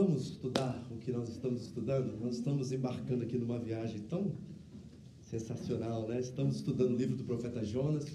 [0.00, 2.16] Vamos estudar o que nós estamos estudando?
[2.20, 4.32] Nós estamos embarcando aqui numa viagem tão
[5.20, 6.20] sensacional, né?
[6.20, 8.06] Estamos estudando o livro do profeta Jonas.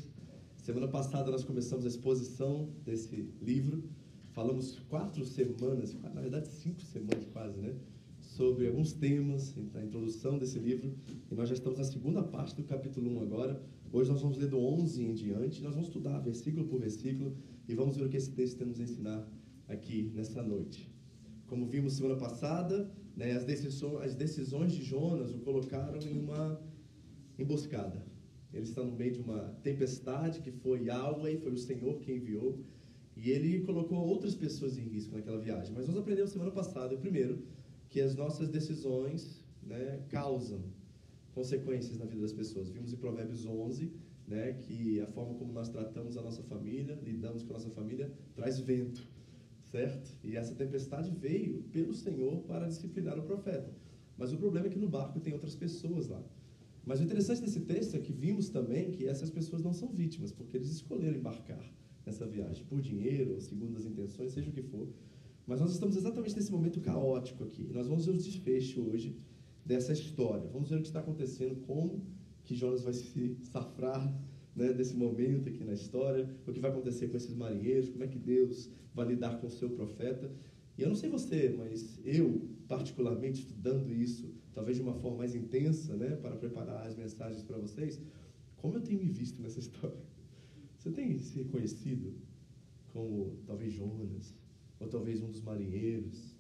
[0.55, 3.83] Semana passada nós começamos a exposição desse livro.
[4.31, 7.75] Falamos quatro semanas, na verdade cinco semanas quase, né?
[8.21, 10.95] Sobre alguns temas, a introdução desse livro.
[11.29, 13.61] E nós já estamos na segunda parte do capítulo 1 agora.
[13.91, 15.61] Hoje nós vamos ler do 11 em diante.
[15.61, 17.35] Nós vamos estudar versículo por versículo
[17.67, 19.29] e vamos ver o que esse texto tem nos ensinar
[19.67, 20.92] aqui nessa noite.
[21.53, 26.59] Como vimos semana passada, né, as, decisões, as decisões de Jonas o colocaram em uma
[27.37, 28.03] emboscada.
[28.51, 32.59] Ele está no meio de uma tempestade que foi Yahweh, foi o Senhor quem enviou,
[33.15, 35.71] e ele colocou outras pessoas em risco naquela viagem.
[35.75, 37.43] Mas nós aprendemos semana passada, primeiro,
[37.87, 40.63] que as nossas decisões né, causam
[41.35, 42.71] consequências na vida das pessoas.
[42.71, 43.91] Vimos em Provérbios 11
[44.27, 48.11] né, que a forma como nós tratamos a nossa família, lidamos com a nossa família,
[48.33, 49.07] traz vento,
[49.73, 50.15] certo?
[50.23, 53.73] E essa tempestade veio pelo Senhor para disciplinar o profeta.
[54.15, 56.23] Mas o problema é que no barco tem outras pessoas lá.
[56.85, 60.31] Mas o interessante desse texto é que vimos também que essas pessoas não são vítimas,
[60.31, 61.65] porque eles escolheram embarcar
[62.05, 64.87] nessa viagem, por dinheiro, segundo as intenções, seja o que for.
[65.47, 67.67] Mas nós estamos exatamente nesse momento caótico aqui.
[67.73, 69.17] Nós vamos ver o desfecho hoje
[69.65, 70.47] dessa história.
[70.49, 72.05] Vamos ver o que está acontecendo, como
[72.43, 74.03] que Jonas vai se safrar
[74.55, 78.07] né, desse momento aqui na história, o que vai acontecer com esses marinheiros, como é
[78.07, 80.31] que Deus vai lidar com o seu profeta.
[80.77, 85.35] E eu não sei você, mas eu, particularmente, estudando isso, talvez de uma forma mais
[85.35, 88.01] intensa, né, para preparar as mensagens para vocês,
[88.57, 89.97] como eu tenho me visto nessa história?
[90.77, 92.13] Você tem se reconhecido
[92.91, 94.35] como talvez Jonas,
[94.79, 96.35] ou talvez um dos marinheiros?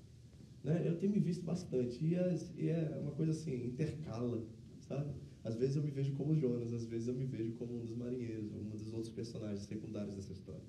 [0.63, 0.87] Né?
[0.87, 4.45] Eu tenho me visto bastante, e é, e é uma coisa assim, intercala,
[4.79, 5.13] sabe?
[5.43, 7.93] Às vezes eu me vejo como Jonas, às vezes eu me vejo como um dos
[7.93, 10.63] marinheiros, um dos outros personagens secundários dessa história.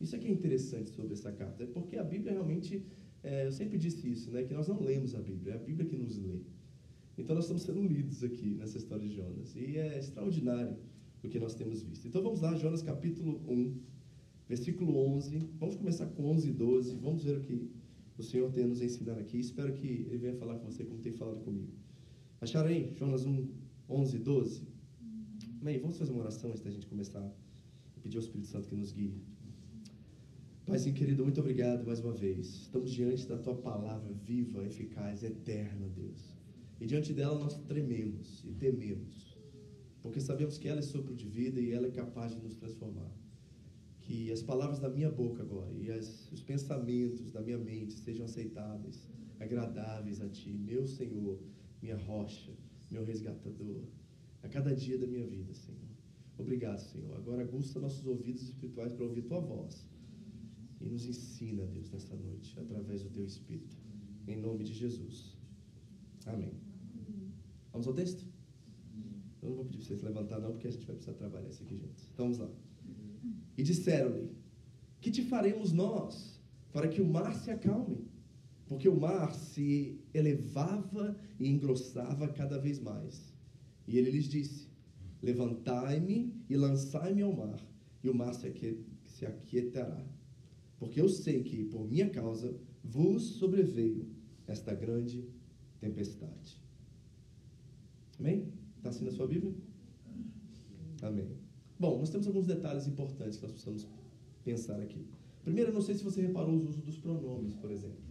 [0.00, 2.84] Isso é que é interessante sobre essa carta, é porque a Bíblia realmente,
[3.22, 5.86] é, eu sempre disse isso, né, que nós não lemos a Bíblia, é a Bíblia
[5.86, 6.40] que nos lê.
[7.18, 10.76] Então nós estamos sendo lidos aqui nessa história de Jonas, e é extraordinário
[11.22, 12.06] o que nós temos visto.
[12.06, 13.76] Então vamos lá, Jonas capítulo 1,
[14.48, 17.68] versículo 11, vamos começar com 11 e 12, vamos ver o que
[18.16, 21.00] o Senhor tem a nos ensinar aqui, espero que Ele venha falar com você como
[21.00, 21.72] tem falado comigo.
[22.40, 23.48] Acharam aí, Jonas 1,
[23.90, 24.68] 11 e 12?
[25.62, 27.34] Bem, vamos fazer uma oração antes da gente começar
[27.96, 29.14] e pedir ao Espírito Santo que nos guie.
[30.66, 32.48] Paizinho querido, muito obrigado mais uma vez.
[32.48, 36.36] Estamos diante da tua palavra viva, eficaz, eterna, Deus.
[36.78, 39.38] E diante dela nós trememos e tememos,
[40.02, 43.10] porque sabemos que ela é sopro de vida e ela é capaz de nos transformar.
[44.02, 48.26] Que as palavras da minha boca agora e as, os pensamentos da minha mente sejam
[48.26, 49.08] aceitáveis,
[49.40, 51.40] agradáveis a Ti, meu Senhor,
[51.80, 52.52] minha rocha,
[52.90, 53.82] meu resgatador,
[54.42, 55.88] a cada dia da minha vida, Senhor.
[56.38, 57.16] Obrigado, Senhor.
[57.16, 59.88] Agora aguça nossos ouvidos espirituais para ouvir Tua voz
[60.80, 63.76] e nos ensina, Deus, nesta noite, através do Teu Espírito.
[64.26, 65.36] Em nome de Jesus.
[66.26, 66.52] Amém.
[67.72, 68.24] Vamos ao texto?
[69.42, 71.62] Eu não vou pedir para vocês levantar, não, porque a gente vai precisar trabalhar isso
[71.62, 72.08] aqui juntos.
[72.12, 72.50] Então vamos lá.
[73.56, 74.30] E disseram-lhe:
[75.00, 76.40] Que te faremos nós
[76.72, 78.06] para que o mar se acalme?
[78.68, 83.32] Porque o mar se elevava e engrossava cada vez mais.
[83.86, 84.68] E ele lhes disse:
[85.22, 87.58] Levantai-me e lançai-me ao mar,
[88.04, 90.04] e o mar se aquietará.
[90.78, 94.06] Porque eu sei que, por minha causa, vos sobreveio
[94.46, 95.26] esta grande
[95.80, 96.60] tempestade.
[98.20, 98.52] Amém?
[98.76, 99.54] Está assim na sua Bíblia?
[101.02, 101.28] Amém.
[101.78, 103.88] Bom, nós temos alguns detalhes importantes que nós precisamos
[104.44, 105.06] pensar aqui.
[105.42, 108.07] Primeiro, eu não sei se você reparou os usos dos pronomes, por exemplo.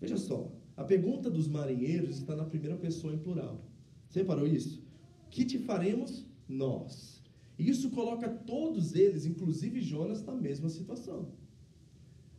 [0.00, 3.62] Veja só, a pergunta dos marinheiros está na primeira pessoa em plural.
[4.08, 4.82] Você reparou isso?
[5.28, 7.22] Que te faremos nós?
[7.58, 11.28] E isso coloca todos eles, inclusive Jonas, na mesma situação.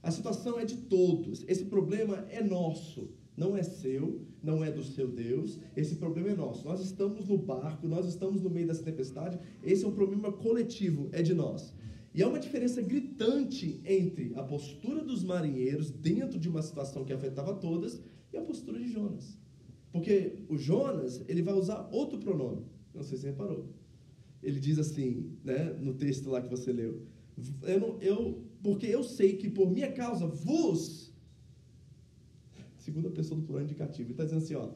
[0.01, 1.45] A situação é de todos.
[1.47, 3.09] Esse problema é nosso.
[3.37, 5.59] Não é seu, não é do seu Deus.
[5.75, 6.65] Esse problema é nosso.
[6.65, 9.39] Nós estamos no barco, nós estamos no meio dessa tempestade.
[9.63, 11.73] Esse é um problema coletivo, é de nós.
[12.13, 17.13] E há uma diferença gritante entre a postura dos marinheiros dentro de uma situação que
[17.13, 18.01] afetava todas
[18.33, 19.37] e a postura de Jonas.
[19.91, 22.65] Porque o Jonas, ele vai usar outro pronome.
[22.93, 23.69] Não sei se você reparou.
[24.43, 27.01] Ele diz assim, né, no texto lá que você leu:
[27.63, 31.11] Eu, não, eu porque eu sei que por minha causa vos,
[32.77, 34.69] segunda pessoa do plural indicativo, ele está dizendo assim, ó,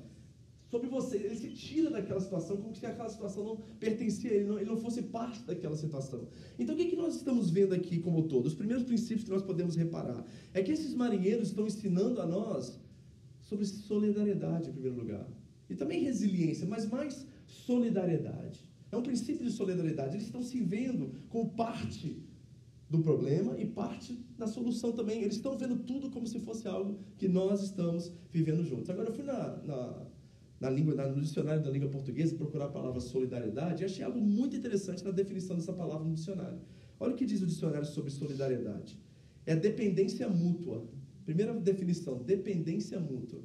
[0.75, 4.45] sobre você, ele se tira daquela situação como se aquela situação não pertencia a ele,
[4.45, 6.27] não, ele não fosse parte daquela situação.
[6.59, 8.45] Então o que, que nós estamos vendo aqui como todo?
[8.45, 12.77] Os primeiros princípios que nós podemos reparar é que esses marinheiros estão ensinando a nós
[13.39, 15.25] sobre solidariedade em primeiro lugar.
[15.69, 18.59] E também resiliência, mas mais solidariedade.
[18.91, 20.15] É um princípio de solidariedade.
[20.15, 22.21] Eles estão se vendo como parte
[22.89, 25.21] do problema e parte da solução também.
[25.21, 28.89] Eles estão vendo tudo como se fosse algo que nós estamos vivendo juntos.
[28.89, 30.05] Agora, eu fui na, na,
[30.65, 34.55] na língua, no dicionário da língua portuguesa procurar a palavra solidariedade e achei algo muito
[34.55, 36.59] interessante na definição dessa palavra no dicionário.
[36.99, 38.99] Olha o que diz o dicionário sobre solidariedade.
[39.45, 40.87] É dependência mútua.
[41.23, 43.41] Primeira definição, dependência mútua.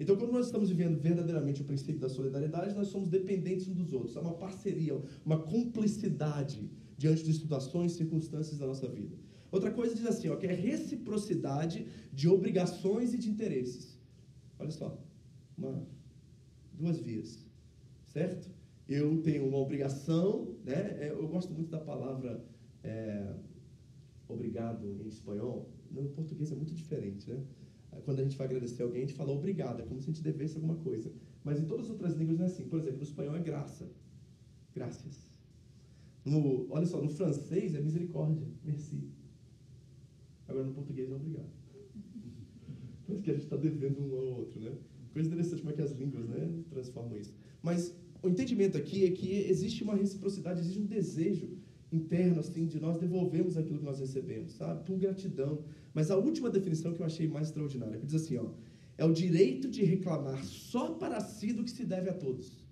[0.00, 3.92] Então, quando nós estamos vivendo verdadeiramente o princípio da solidariedade, nós somos dependentes uns dos
[3.92, 4.16] outros.
[4.16, 9.16] É uma parceria, uma cumplicidade diante de situações circunstâncias da nossa vida.
[9.52, 13.96] Outra coisa diz assim, ó, que é reciprocidade de obrigações e de interesses.
[14.58, 14.98] Olha só,
[15.56, 15.86] uma,
[16.74, 17.44] duas vias,
[18.04, 18.50] certo?
[18.88, 20.96] Eu tenho uma obrigação, né?
[21.00, 22.44] É, eu gosto muito da palavra
[22.82, 23.34] é,
[24.28, 25.70] obrigado em espanhol.
[25.90, 27.42] No português é muito diferente, né?
[28.04, 30.22] Quando a gente vai agradecer alguém, a gente fala obrigado, é como se a gente
[30.22, 31.12] devesse alguma coisa.
[31.44, 32.64] Mas em todas as outras línguas não é assim.
[32.68, 33.88] Por exemplo, no espanhol é graça.
[34.74, 35.30] Graças.
[36.24, 39.10] No, olha só, no francês é misericórdia, merci.
[40.48, 41.52] Agora no português é obrigado.
[43.06, 44.72] Parece que a gente está devendo um ao outro, né?
[45.14, 47.32] Coisa interessante como é que as línguas né, transformam isso.
[47.62, 51.56] Mas o entendimento aqui é que existe uma reciprocidade, existe um desejo
[51.92, 54.84] interno assim de nós devolvermos aquilo que nós recebemos, sabe?
[54.84, 55.62] Por gratidão.
[55.94, 58.50] Mas a última definição que eu achei mais extraordinária, que diz assim, ó,
[58.98, 62.66] é o direito de reclamar só para si do que se deve a todos.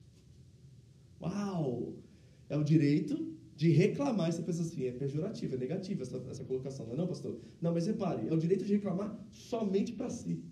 [1.20, 1.94] Uau!
[2.48, 6.42] É o direito de reclamar, e você pensa assim, é pejorativo, é negativo essa, essa
[6.42, 7.38] colocação, não é não, pastor?
[7.60, 10.42] Não, mas repare, é o direito de reclamar somente para si,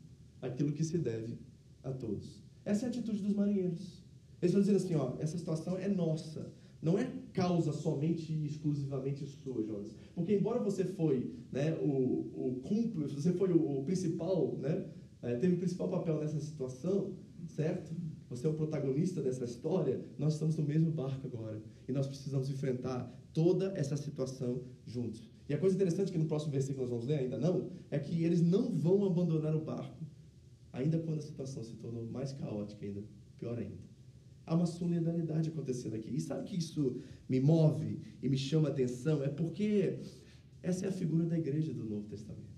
[0.40, 1.36] aquilo que se deve
[1.82, 2.42] a todos.
[2.64, 4.02] Essa é a atitude dos marinheiros.
[4.40, 9.26] Eles estão dizendo assim, ó, essa situação é nossa, não é causa somente e exclusivamente
[9.26, 9.96] sua, Jonas.
[10.14, 14.86] Porque embora você foi né, o, o cúmplice, você foi o, o principal, né,
[15.22, 17.14] é, teve o principal papel nessa situação,
[17.48, 17.94] certo?
[18.30, 21.60] você é o protagonista dessa história, nós estamos no mesmo barco agora.
[21.88, 25.28] E nós precisamos enfrentar toda essa situação juntos.
[25.48, 28.22] E a coisa interessante que no próximo versículo nós vamos ler, ainda não, é que
[28.22, 29.99] eles não vão abandonar o barco,
[30.72, 33.02] ainda quando a situação se tornou mais caótica ainda,
[33.38, 33.90] pior ainda.
[34.46, 36.10] Há uma solidariedade acontecendo aqui.
[36.10, 39.22] E sabe que isso me move e me chama a atenção?
[39.22, 39.98] É porque
[40.62, 42.50] essa é a figura da igreja do Novo Testamento.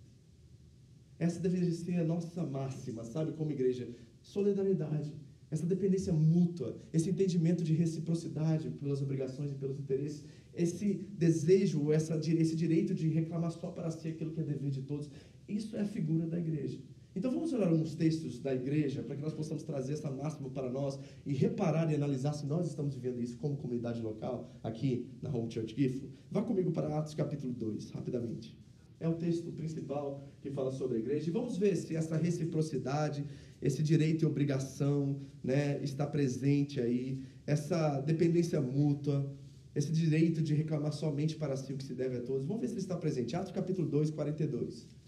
[1.18, 3.88] Essa deveria ser a nossa máxima, sabe, como igreja?
[4.20, 5.12] Solidariedade
[5.52, 10.24] essa dependência mútua, esse entendimento de reciprocidade pelas obrigações e pelos interesses,
[10.54, 10.94] esse
[11.24, 15.10] desejo, essa, esse direito de reclamar só para si aquilo que é dever de todos,
[15.46, 16.78] isso é a figura da igreja.
[17.14, 20.70] Então vamos olhar alguns textos da igreja para que nós possamos trazer essa máxima para
[20.70, 25.28] nós e reparar e analisar se nós estamos vivendo isso como comunidade local aqui na
[25.28, 26.08] Home Church Gifo.
[26.30, 28.56] Vá comigo para Atos capítulo 2, rapidamente.
[28.98, 31.28] É o texto principal que fala sobre a igreja.
[31.28, 33.26] E vamos ver se essa reciprocidade,
[33.60, 39.30] esse direito e obrigação né, está presente aí, essa dependência mútua,
[39.74, 42.46] esse direito de reclamar somente para si o que se deve a todos.
[42.46, 43.34] Vamos ver se ele está presente.
[43.34, 45.01] Atos capítulo 2, 42.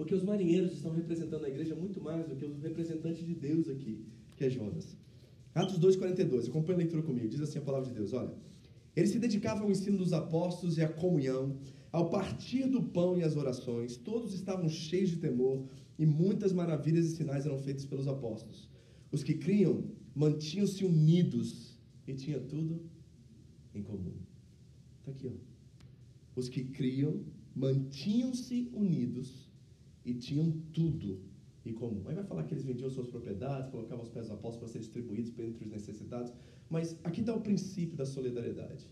[0.00, 3.68] Porque os marinheiros estão representando a igreja muito mais do que os representantes de Deus
[3.68, 4.02] aqui,
[4.34, 4.96] que é Jonas.
[5.54, 6.48] Atos 2, 42.
[6.48, 7.28] Acompanhe a leitura comigo.
[7.28, 8.32] Diz assim a palavra de Deus: Olha.
[8.96, 11.54] Eles se dedicavam ao ensino dos apóstolos e à comunhão,
[11.92, 15.66] ao partir do pão e às orações, todos estavam cheios de temor
[15.98, 18.70] e muitas maravilhas e sinais eram feitos pelos apóstolos.
[19.12, 22.80] Os que criam mantinham-se unidos e tinha tudo
[23.74, 24.14] em comum.
[25.00, 25.32] Está aqui, ó.
[26.34, 27.22] Os que criam
[27.54, 29.49] mantinham-se unidos
[30.04, 31.20] e tinham tudo
[31.64, 32.02] em comum.
[32.06, 34.82] Aí vai falar que eles vendiam suas propriedades, colocavam os pés dos apóstolos para serem
[34.82, 36.32] distribuídos entre os necessitados.
[36.68, 38.86] Mas aqui está o princípio da solidariedade.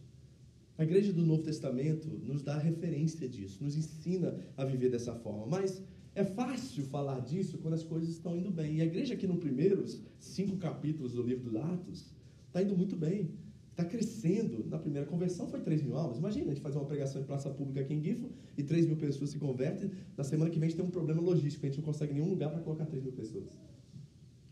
[0.76, 5.46] A igreja do Novo Testamento nos dá referência disso, nos ensina a viver dessa forma.
[5.46, 5.82] Mas
[6.14, 8.76] é fácil falar disso quando as coisas estão indo bem.
[8.76, 12.14] E a igreja aqui nos primeiros cinco capítulos do livro dos Atos
[12.46, 13.30] está indo muito bem.
[13.78, 14.66] Está crescendo.
[14.68, 16.18] Na primeira conversão foi 3 mil almas.
[16.18, 18.96] Imagina a gente fazer uma pregação em praça pública aqui em Gifo e 3 mil
[18.96, 19.92] pessoas se convertem.
[20.16, 21.64] Na semana que vem a gente tem um problema logístico.
[21.64, 23.56] A gente não consegue nenhum lugar para colocar 3 mil pessoas.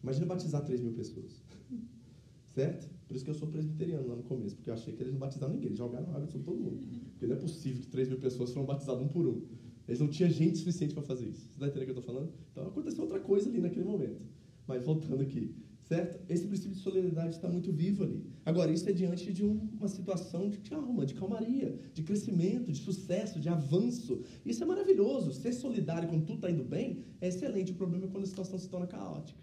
[0.00, 1.42] Imagina batizar 3 mil pessoas.
[2.54, 2.88] Certo?
[3.08, 5.18] Por isso que eu sou presbiteriano lá no começo, porque eu achei que eles não
[5.18, 6.86] batizaram ninguém, eles jogaram água sobre todo mundo.
[7.10, 9.42] Porque não é possível que 3 mil pessoas foram batizadas um por um.
[9.88, 11.40] Eles não tinham gente suficiente para fazer isso.
[11.40, 12.32] Você está entendendo o que eu estou falando?
[12.52, 14.22] Então aconteceu outra coisa ali naquele momento.
[14.68, 15.52] Mas voltando aqui.
[15.86, 16.18] Certo?
[16.28, 18.20] Esse princípio de solidariedade está muito vivo ali.
[18.44, 23.38] Agora, isso é diante de uma situação de calma, de calmaria, de crescimento, de sucesso,
[23.38, 24.20] de avanço.
[24.44, 25.32] Isso é maravilhoso.
[25.32, 27.70] Ser solidário quando tudo está indo bem é excelente.
[27.70, 29.38] O problema é quando a situação se torna caótica.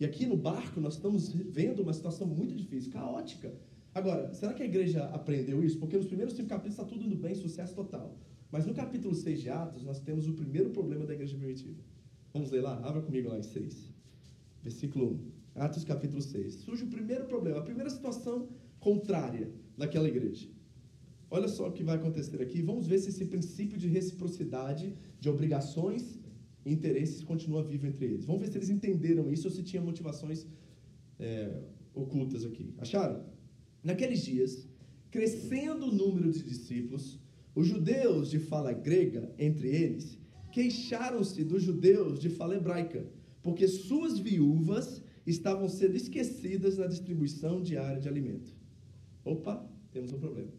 [0.00, 3.52] E aqui no barco nós estamos vendo uma situação muito difícil, caótica.
[3.94, 5.78] Agora, será que a igreja aprendeu isso?
[5.78, 8.16] Porque nos primeiros cinco capítulos está tudo indo bem, sucesso total.
[8.50, 11.78] Mas no capítulo 6 de Atos, nós temos o primeiro problema da igreja primitiva.
[12.32, 12.80] Vamos ler lá?
[12.82, 13.92] Abra comigo lá em 6.
[14.62, 15.35] Versículo 1.
[15.56, 16.54] Atos capítulo 6.
[16.54, 18.48] Surge o primeiro problema, a primeira situação
[18.78, 20.48] contrária naquela igreja.
[21.30, 22.62] Olha só o que vai acontecer aqui.
[22.62, 26.20] Vamos ver se esse princípio de reciprocidade, de obrigações
[26.64, 28.24] e interesses continua vivo entre eles.
[28.26, 30.46] Vamos ver se eles entenderam isso ou se tinha motivações
[31.18, 31.62] é,
[31.94, 32.74] ocultas aqui.
[32.78, 33.24] Acharam?
[33.82, 34.68] Naqueles dias,
[35.10, 37.18] crescendo o número de discípulos,
[37.54, 40.18] os judeus de fala grega, entre eles,
[40.52, 43.06] queixaram-se dos judeus de fala hebraica,
[43.42, 48.54] porque suas viúvas estavam sendo esquecidas na distribuição diária de alimento.
[49.24, 50.52] Opa, temos um problema.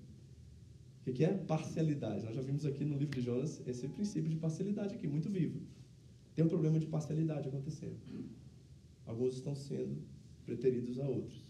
[1.06, 1.34] O que é?
[1.34, 2.26] Parcialidade.
[2.26, 5.62] Nós já vimos aqui no livro de Jonas esse princípio de parcialidade aqui, muito vivo.
[6.36, 7.96] Tem um problema de parcialidade acontecendo.
[9.06, 9.98] Alguns estão sendo
[10.46, 11.42] preteridos a outros.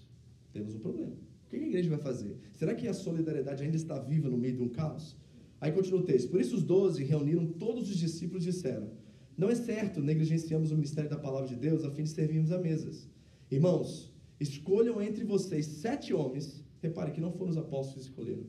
[0.53, 1.11] Temos um problema.
[1.11, 2.37] O que a igreja vai fazer?
[2.53, 5.15] Será que a solidariedade ainda está viva no meio de um caos?
[5.59, 6.29] Aí continua o texto.
[6.29, 8.91] Por isso os doze reuniram todos os discípulos e disseram:
[9.37, 12.57] não é certo negligenciamos o ministério da palavra de Deus a fim de servirmos a
[12.57, 13.07] mesas.
[13.51, 16.65] Irmãos, escolham entre vocês sete homens.
[16.81, 18.45] Repare que não foram os apóstolos que escolheram.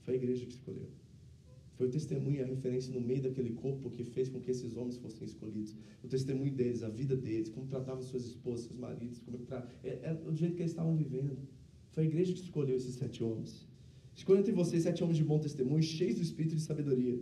[0.00, 0.88] Foi a igreja que escolheu.
[1.76, 4.96] Foi o testemunho a referência no meio daquele corpo que fez com que esses homens
[4.96, 5.74] fossem escolhidos.
[6.02, 9.66] O testemunho deles, a vida deles, como tratavam suas esposas, seus maridos, como tra...
[9.82, 11.38] é, é do jeito que eles estavam vivendo.
[11.90, 13.66] Foi a igreja que escolheu esses sete homens.
[14.14, 17.18] Escolha entre vocês sete homens de bom testemunho, cheios do espírito de sabedoria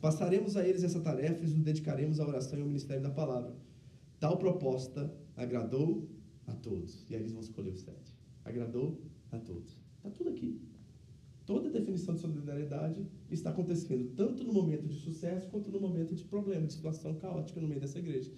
[0.00, 3.54] Passaremos a eles essa tarefa e nos dedicaremos à oração e ao ministério da palavra.
[4.18, 6.08] Tal proposta agradou
[6.46, 7.04] a todos.
[7.08, 8.14] E aí eles vão escolher os sete.
[8.44, 9.76] Agradou a todos.
[9.96, 10.60] Está tudo aqui.
[11.44, 16.14] Toda a definição de solidariedade está acontecendo tanto no momento de sucesso quanto no momento
[16.14, 18.30] de problema, de situação caótica no meio dessa igreja.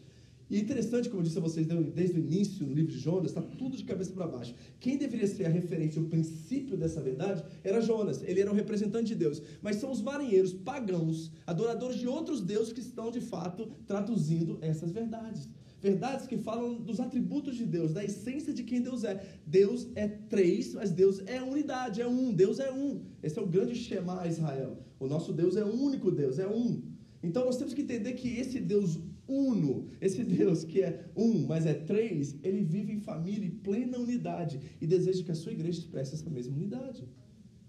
[0.53, 3.31] E é interessante, como eu disse a vocês desde o início no livro de Jonas,
[3.31, 4.55] está tudo de cabeça para baixo.
[4.79, 8.23] Quem deveria ser a referência, o princípio dessa verdade, era Jonas.
[8.23, 9.41] Ele era o representante de Deus.
[9.63, 14.93] Mas são os marinheiros pagãos, adoradores de outros deuses, que estão de fato traduzindo essas
[14.93, 15.49] verdades.
[15.81, 19.25] Verdades que falam dos atributos de Deus, da essência de quem Deus é.
[19.47, 22.31] Deus é três, mas Deus é unidade, é um.
[22.31, 23.01] Deus é um.
[23.23, 24.77] Esse é o grande Shema Israel.
[25.01, 26.83] O nosso Deus é um único Deus, é um.
[27.23, 29.01] Então nós temos que entender que esse Deus
[29.33, 33.99] uno, esse Deus que é um, mas é três, ele vive em família, em plena
[33.99, 37.09] unidade e deseja que a sua igreja expresse essa mesma unidade.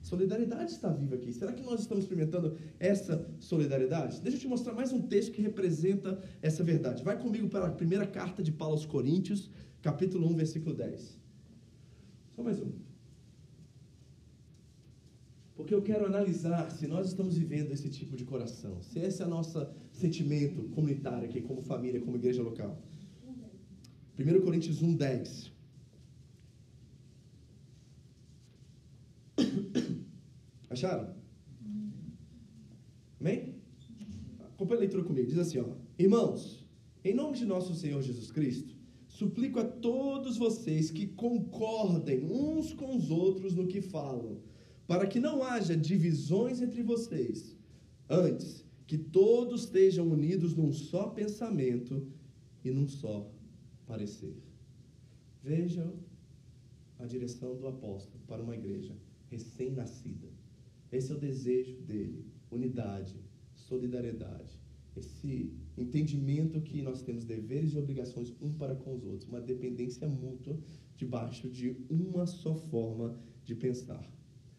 [0.01, 1.31] Solidariedade está viva aqui.
[1.31, 4.21] Será que nós estamos experimentando essa solidariedade?
[4.21, 7.01] Deixa eu te mostrar mais um texto que representa essa verdade.
[7.03, 9.49] Vai comigo para a primeira carta de Paulo aos Coríntios,
[9.81, 11.17] capítulo 1, versículo 10.
[12.35, 12.92] Só mais um.
[15.55, 19.25] Porque eu quero analisar se nós estamos vivendo esse tipo de coração, se esse é
[19.25, 22.81] o nosso sentimento comunitário aqui, como família, como igreja local.
[24.17, 25.51] 1 Coríntios 1, 10.
[30.69, 31.13] Acharam?
[33.19, 33.55] Amém?
[34.39, 35.27] Acompanhe a leitura comigo.
[35.27, 35.67] Diz assim, ó.
[35.99, 36.65] Irmãos,
[37.03, 38.75] em nome de nosso Senhor Jesus Cristo,
[39.07, 44.41] suplico a todos vocês que concordem uns com os outros no que falam
[44.87, 47.55] para que não haja divisões entre vocês.
[48.09, 52.05] Antes, que todos estejam unidos num só pensamento
[52.63, 53.31] e num só
[53.87, 54.35] parecer.
[55.41, 55.93] Vejam
[56.99, 58.95] a direção do apóstolo para uma igreja
[59.29, 60.27] recém-nascida.
[60.91, 63.15] Esse é o desejo dele: unidade,
[63.53, 64.59] solidariedade,
[64.95, 70.07] esse entendimento que nós temos deveres e obrigações um para com os outros, uma dependência
[70.07, 70.57] mútua
[70.95, 74.07] debaixo de uma só forma de pensar.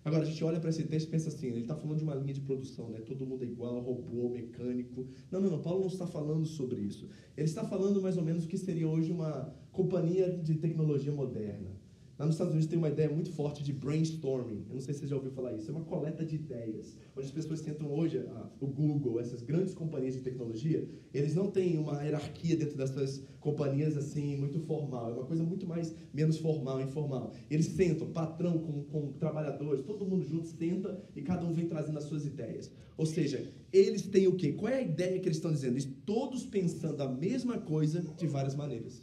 [0.05, 2.15] Agora, a gente olha para esse texto e pensa assim, ele está falando de uma
[2.15, 3.01] linha de produção, né?
[3.01, 5.07] todo mundo é igual, robô, mecânico.
[5.31, 7.09] Não, não, não, Paulo não está falando sobre isso.
[7.35, 11.84] Ele está falando mais ou menos o que seria hoje uma companhia de tecnologia moderna.
[12.17, 14.67] Lá nos Estados Unidos tem uma ideia muito forte de brainstorming.
[14.69, 15.69] Eu não sei se você já ouviu falar isso.
[15.69, 16.97] É uma coleta de ideias.
[17.17, 18.25] Onde as pessoas tentam hoje,
[18.61, 23.97] o Google, essas grandes companhias de tecnologia, eles não têm uma hierarquia dentro dessas companhias
[23.97, 25.11] assim, muito formal.
[25.11, 27.33] É uma coisa muito mais, menos formal, informal.
[27.51, 31.99] Eles sentam, patrão com, com trabalhadores, todo mundo junto senta e cada um vem trazendo
[31.99, 32.71] as suas ideias.
[32.97, 34.53] Ou seja, eles têm o quê?
[34.53, 35.75] Qual é a ideia que eles estão dizendo?
[35.75, 39.03] Eles todos pensando a mesma coisa de várias maneiras.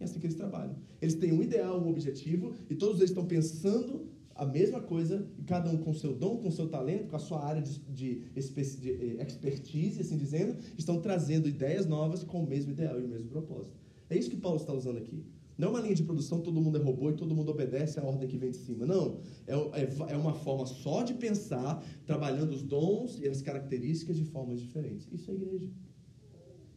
[0.00, 0.76] É assim que eles trabalham.
[1.00, 5.68] Eles têm um ideal, um objetivo, e todos eles estão pensando a mesma coisa, cada
[5.68, 9.26] um com seu dom, com seu talento, com a sua área de, de, de eh,
[9.26, 13.76] expertise, assim dizendo, estão trazendo ideias novas com o mesmo ideal e o mesmo propósito.
[14.08, 15.24] É isso que Paulo está usando aqui.
[15.58, 18.04] Não é uma linha de produção, todo mundo é robô e todo mundo obedece à
[18.04, 18.86] ordem que vem de cima.
[18.86, 19.18] Não.
[19.44, 24.24] É, é, é uma forma só de pensar, trabalhando os dons e as características de
[24.24, 25.08] formas diferentes.
[25.10, 25.68] Isso é igreja.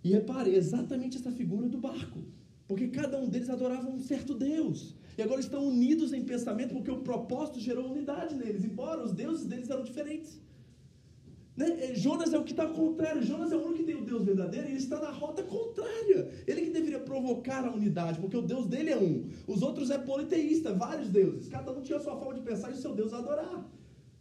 [0.03, 2.23] E repare, é exatamente essa figura do barco.
[2.71, 4.95] Porque cada um deles adorava um certo Deus.
[5.17, 9.45] E agora estão unidos em pensamento porque o propósito gerou unidade neles, embora os deuses
[9.45, 10.39] deles eram diferentes.
[11.57, 11.67] Né?
[11.83, 13.21] É, Jonas é o que está contrário.
[13.21, 16.31] Jonas é o único que tem o Deus verdadeiro e ele está na rota contrária.
[16.47, 19.27] Ele que deveria provocar a unidade, porque o Deus dele é um.
[19.45, 21.49] Os outros é politeísta, vários deuses.
[21.49, 23.69] Cada um tinha a sua forma de pensar e o seu Deus adorar.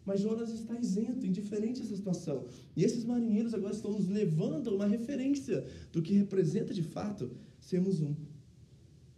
[0.04, 2.46] Mas Jonas está isento, indiferente a essa situação.
[2.76, 7.30] E esses marinheiros agora estão nos levando a uma referência do que representa de fato
[7.60, 8.16] sermos um.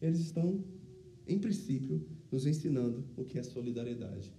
[0.03, 0.63] Eles estão,
[1.27, 4.33] em princípio, nos ensinando o que é solidariedade.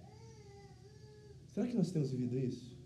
[1.54, 2.76] Será que nós temos vivido isso?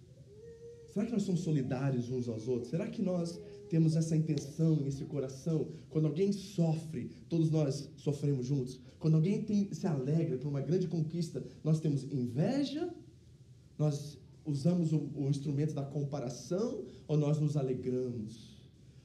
[0.93, 2.71] Será que nós somos solidários uns aos outros?
[2.71, 5.69] Será que nós temos essa intenção, esse coração?
[5.91, 8.81] Quando alguém sofre, todos nós sofremos juntos.
[8.99, 12.93] Quando alguém tem, se alegra por uma grande conquista, nós temos inveja?
[13.79, 18.57] Nós usamos o, o instrumento da comparação ou nós nos alegramos?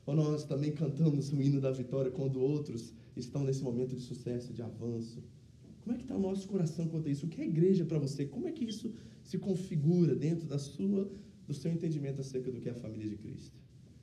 [0.06, 4.53] Ou nós também cantamos o hino da vitória quando outros estão nesse momento de sucesso,
[4.53, 5.24] de avanço?
[5.82, 7.25] Como é que está o nosso coração quanto a isso?
[7.25, 8.25] O que é igreja para você?
[8.25, 11.12] Como é que isso se configura dentro da sua
[11.48, 13.58] do seu entendimento acerca do que é a família de Cristo.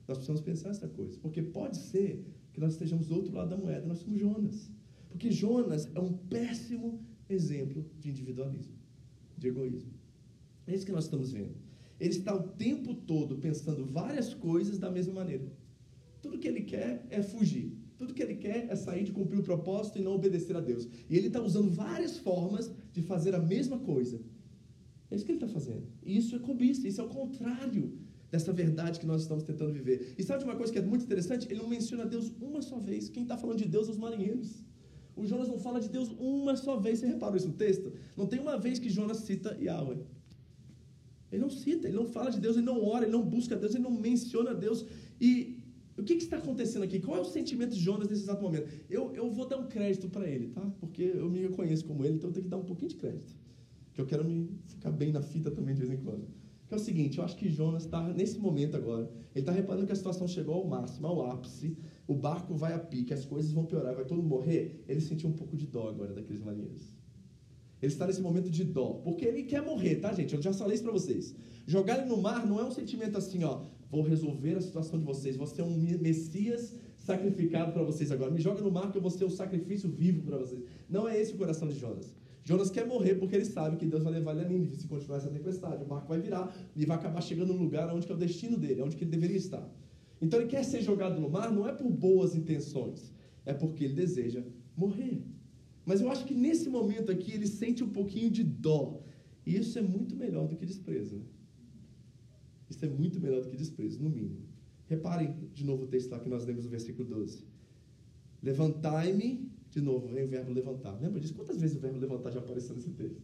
[0.07, 3.57] Nós precisamos pensar essa coisa, porque pode ser que nós estejamos do outro lado da
[3.57, 4.71] moeda, nós somos Jonas.
[5.09, 8.75] Porque Jonas é um péssimo exemplo de individualismo,
[9.37, 9.93] de egoísmo.
[10.67, 11.55] É isso que nós estamos vendo.
[11.99, 15.51] Ele está o tempo todo pensando várias coisas da mesma maneira.
[16.21, 17.77] Tudo que ele quer é fugir.
[18.01, 20.83] Tudo que ele quer é sair de cumprir o propósito e não obedecer a Deus.
[21.09, 22.65] E ele está usando várias formas
[22.95, 24.19] de fazer a mesma coisa
[25.11, 25.83] é isso que ele está fazendo.
[26.03, 27.83] E isso é cobiça, isso é o contrário
[28.31, 30.15] dessa verdade que nós estamos tentando viver.
[30.17, 31.45] E sabe de uma coisa que é muito interessante?
[31.51, 33.09] Ele não menciona Deus uma só vez.
[33.09, 34.63] Quem está falando de Deus é os marinheiros.
[35.13, 36.99] O Jonas não fala de Deus uma só vez.
[36.99, 37.91] Você reparou isso no texto?
[38.15, 39.99] Não tem uma vez que Jonas cita Yahweh.
[41.29, 43.75] Ele não cita, ele não fala de Deus, ele não ora, ele não busca Deus,
[43.75, 44.85] ele não menciona Deus.
[45.19, 45.60] E
[45.97, 46.99] o que, que, está acontecendo aqui?
[46.99, 48.67] Qual é o sentimento de Jonas nesse exato momento?
[48.89, 50.61] Eu, eu vou dar um crédito para ele, tá?
[50.79, 53.35] Porque eu me reconheço como ele, então eu tenho que dar um pouquinho de crédito
[53.93, 56.27] que eu quero me ficar bem na fita também de vez em quando.
[56.67, 59.85] Que é o seguinte, eu acho que Jonas está nesse momento agora, ele está reparando
[59.85, 61.77] que a situação chegou ao máximo, ao ápice,
[62.07, 64.83] o barco vai a pique, as coisas vão piorar, vai todo mundo morrer.
[64.87, 66.95] Ele sentiu um pouco de dó agora daqueles marinheiros.
[67.81, 70.33] Ele está nesse momento de dó, porque ele quer morrer, tá, gente?
[70.33, 71.35] Eu já falei isso para vocês.
[71.65, 75.05] Jogar ele no mar não é um sentimento assim, ó, vou resolver a situação de
[75.05, 78.31] vocês, vou ser um Messias sacrificado para vocês agora.
[78.31, 80.63] Me joga no mar que eu vou ser o sacrifício vivo para vocês.
[80.89, 82.15] Não é esse o coração de Jonas.
[82.43, 85.17] Jonas quer morrer porque ele sabe que Deus vai levar ele a Nínive se continuar
[85.17, 85.83] essa tempestade.
[85.83, 88.81] O barco vai virar e vai acabar chegando no lugar onde é o destino dele,
[88.81, 89.69] onde que ele deveria estar.
[90.21, 93.11] Então ele quer ser jogado no mar não é por boas intenções,
[93.45, 94.43] é porque ele deseja
[94.75, 95.21] morrer.
[95.85, 99.01] Mas eu acho que nesse momento aqui ele sente um pouquinho de dó.
[99.45, 101.15] E isso é muito melhor do que desprezo.
[101.17, 101.23] Né?
[102.71, 104.39] Isso é muito melhor do que desprezo, no mínimo.
[104.87, 107.43] Reparem de novo o texto lá que nós lemos no versículo 12.
[108.41, 110.97] Levantai-me de novo, vem o verbo levantar.
[110.99, 111.33] Lembra disso?
[111.33, 113.21] Quantas vezes o verbo levantar já apareceu nesse texto?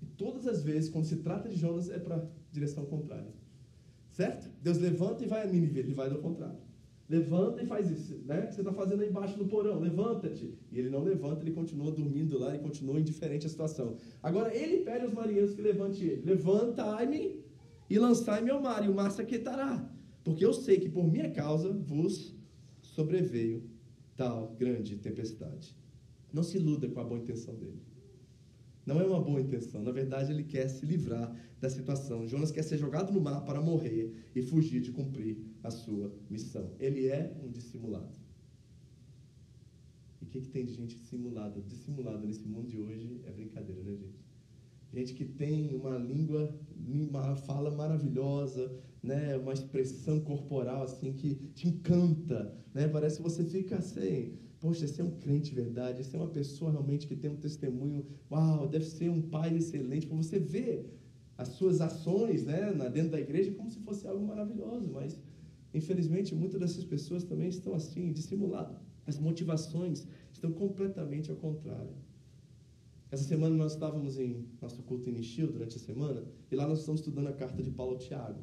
[0.00, 3.32] E todas as vezes, quando se trata de Jonas, é para direção contrária.
[4.10, 4.48] Certo?
[4.62, 6.58] Deus levanta e vai a Nínive, ele vai do contrário.
[7.08, 8.50] Levanta e faz isso, né?
[8.50, 10.54] Você está fazendo aí embaixo no porão, levanta-te.
[10.70, 13.96] E ele não levanta, ele continua dormindo lá e continua indiferente à situação.
[14.22, 16.22] Agora ele pede aos marinheiros que levante ele.
[16.24, 17.43] Levantai-me
[17.94, 19.88] e lançai-me ao mar, e o mar se aquietará.
[20.24, 22.34] Porque eu sei que por minha causa vos
[22.82, 23.62] sobreveio
[24.16, 25.76] tal grande tempestade.
[26.32, 27.80] Não se iluda com a boa intenção dele.
[28.84, 29.80] Não é uma boa intenção.
[29.80, 32.26] Na verdade, ele quer se livrar da situação.
[32.26, 36.72] Jonas quer ser jogado no mar para morrer e fugir de cumprir a sua missão.
[36.80, 38.18] Ele é um dissimulado.
[40.20, 41.60] E o que, que tem de gente dissimulada?
[41.60, 44.23] Dissimulada nesse mundo de hoje é brincadeira, né, gente?
[44.94, 51.66] Gente que tem uma língua, uma fala maravilhosa, né, uma expressão corporal assim que te
[51.66, 52.86] encanta, né?
[52.86, 56.28] Parece que você fica assim, poxa, esse é um crente de verdade, esse é uma
[56.28, 60.96] pessoa realmente que tem um testemunho, uau, deve ser um pai excelente, para você ver
[61.36, 65.20] as suas ações, né, dentro da igreja como se fosse algo maravilhoso, mas
[65.74, 68.76] infelizmente muitas dessas pessoas também estão assim, dissimuladas.
[69.04, 71.96] As motivações estão completamente ao contrário.
[73.14, 77.00] Essa semana nós estávamos em nosso culto inicial durante a semana, e lá nós estamos
[77.00, 78.42] estudando a carta de Paulo ao Tiago.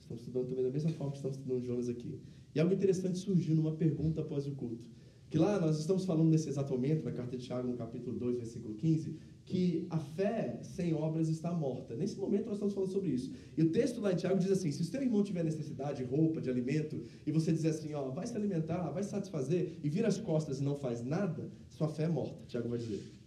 [0.00, 2.18] Estamos estudando também da mesma forma que estamos estudando Jonas aqui.
[2.52, 4.90] E algo interessante surgiu numa pergunta após o culto.
[5.30, 8.38] Que lá nós estamos falando nesse exato momento, na carta de Tiago, no capítulo 2,
[8.38, 11.94] versículo 15, que a fé sem obras está morta.
[11.94, 13.30] Nesse momento nós estamos falando sobre isso.
[13.56, 16.10] E o texto lá em Tiago diz assim: se o seu irmão tiver necessidade de
[16.10, 20.08] roupa, de alimento, e você dizer assim, ó, vai se alimentar, vai satisfazer, e vira
[20.08, 23.21] as costas e não faz nada, sua fé é morta, Tiago vai dizer.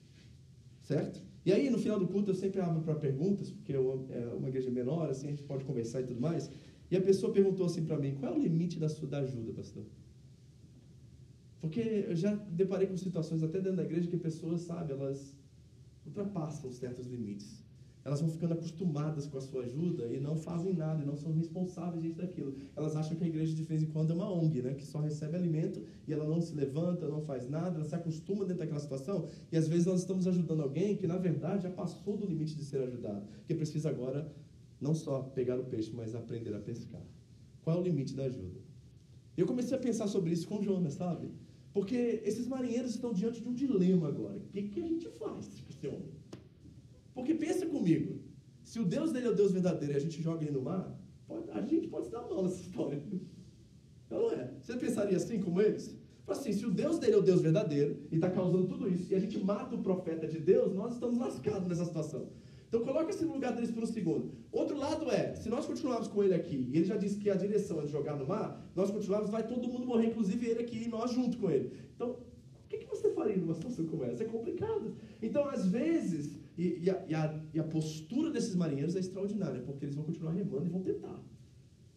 [0.86, 1.20] Certo?
[1.44, 4.70] E aí, no final do culto, eu sempre abro para perguntas, porque é uma igreja
[4.70, 6.50] menor, assim, a gente pode conversar e tudo mais.
[6.92, 9.52] E a pessoa perguntou assim para mim: qual é o limite da sua da ajuda,
[9.54, 9.84] pastor?
[11.60, 15.36] Porque eu já deparei com situações até dentro da igreja que pessoas, sabe, elas
[16.06, 17.65] ultrapassam certos limites
[18.06, 21.34] elas vão ficando acostumadas com a sua ajuda e não fazem nada, e não são
[21.34, 22.56] responsáveis diante daquilo.
[22.76, 24.76] Elas acham que a igreja de vez em quando é uma ONG, né?
[24.76, 28.46] que só recebe alimento e ela não se levanta, não faz nada, ela se acostuma
[28.46, 32.16] dentro daquela situação e às vezes nós estamos ajudando alguém que na verdade já passou
[32.16, 34.32] do limite de ser ajudado, que precisa agora
[34.80, 37.02] não só pegar o peixe, mas aprender a pescar.
[37.64, 38.60] Qual é o limite da ajuda?
[39.36, 41.32] Eu comecei a pensar sobre isso com Jonas, sabe?
[41.74, 44.38] Porque esses marinheiros estão diante de um dilema agora.
[44.38, 46.15] O que, que a gente faz com esse homem?
[47.16, 48.20] Porque pensa comigo,
[48.62, 51.00] se o Deus dele é o Deus verdadeiro e a gente joga ele no mar,
[51.26, 53.02] pode, a gente pode se dar mal nessa história.
[54.10, 54.54] Não, não é?
[54.62, 55.98] Você pensaria assim como eles?
[56.28, 59.16] Assim, se o Deus dele é o Deus verdadeiro e está causando tudo isso, e
[59.16, 62.30] a gente mata o profeta de Deus, nós estamos lascados nessa situação.
[62.68, 64.32] Então coloca-se no lugar deles por um segundo.
[64.52, 67.36] Outro lado é, se nós continuarmos com ele aqui, e ele já disse que a
[67.36, 70.84] direção é de jogar no mar, nós continuarmos, vai todo mundo morrer, inclusive ele aqui
[70.84, 71.72] e nós junto com ele.
[71.96, 74.24] Então, o que, que você faria numa situação como essa?
[74.24, 74.96] É complicado.
[75.22, 79.62] Então, às vezes, e, e, a, e, a, e, a, postura desses marinheiros é extraordinária,
[79.62, 81.22] porque eles vão continuar remando e vão tentar.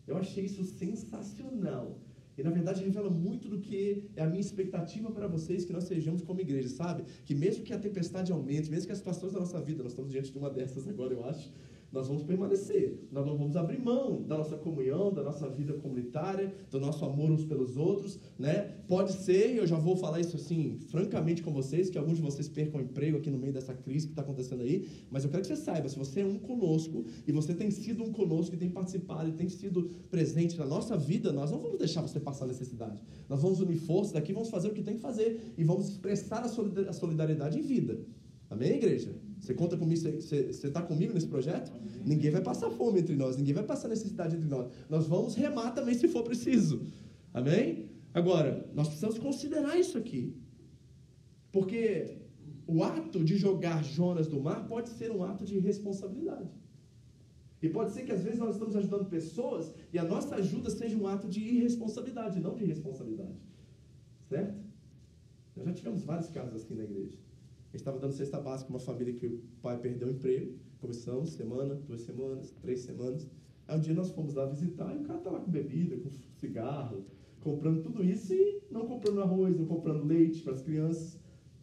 [0.07, 2.01] Eu achei isso sensacional.
[2.37, 5.85] E na verdade revela muito do que é a minha expectativa para vocês que nós
[5.85, 7.03] sejamos como igreja, sabe?
[7.25, 10.13] Que mesmo que a tempestade aumente, mesmo que as situações da nossa vida, nós estamos
[10.13, 11.53] diante de uma dessas agora, eu acho,
[11.93, 13.09] nós vamos permanecer.
[13.11, 17.31] Nós não vamos abrir mão da nossa comunhão, da nossa vida comunitária, do nosso amor
[17.31, 18.75] uns pelos outros, né?
[18.87, 22.49] Pode ser, eu já vou falar isso assim, francamente com vocês, que alguns de vocês
[22.49, 25.49] percam emprego aqui no meio dessa crise que está acontecendo aí, mas eu quero que
[25.49, 28.71] você saiba, se você é um conosco, e você tem sido um conosco, e tem
[28.71, 33.01] participado, e tem sido presente na nossa vida, nós não vamos deixar você passar necessidade.
[33.29, 36.45] Nós vamos unir forças daqui, vamos fazer o que tem que fazer, e vamos expressar
[36.45, 38.01] a solidariedade em vida.
[38.51, 39.28] Amém, igreja?
[39.41, 41.73] Você conta comigo, você está comigo nesse projeto?
[42.05, 44.71] Ninguém vai passar fome entre nós, ninguém vai passar necessidade entre nós.
[44.89, 46.87] Nós vamos remar também se for preciso.
[47.33, 47.89] Amém?
[48.13, 50.37] Agora, nós precisamos considerar isso aqui.
[51.53, 52.19] Porque
[52.67, 56.51] o ato de jogar Jonas do mar pode ser um ato de responsabilidade.
[57.63, 60.97] E pode ser que às vezes nós estamos ajudando pessoas e a nossa ajuda seja
[60.97, 63.39] um ato de irresponsabilidade, não de responsabilidade.
[64.29, 64.55] Certo?
[65.57, 67.19] Nós já tivemos vários casos assim na igreja
[67.77, 70.55] estava dando cesta básica uma família que o pai perdeu o emprego.
[70.81, 73.29] Começamos, semana, duas semanas, três semanas.
[73.67, 76.09] Aí um dia nós fomos lá visitar e o cara tá lá com bebida, com
[76.39, 77.05] cigarro,
[77.41, 81.19] comprando tudo isso e não comprando arroz, não comprando leite para as crianças.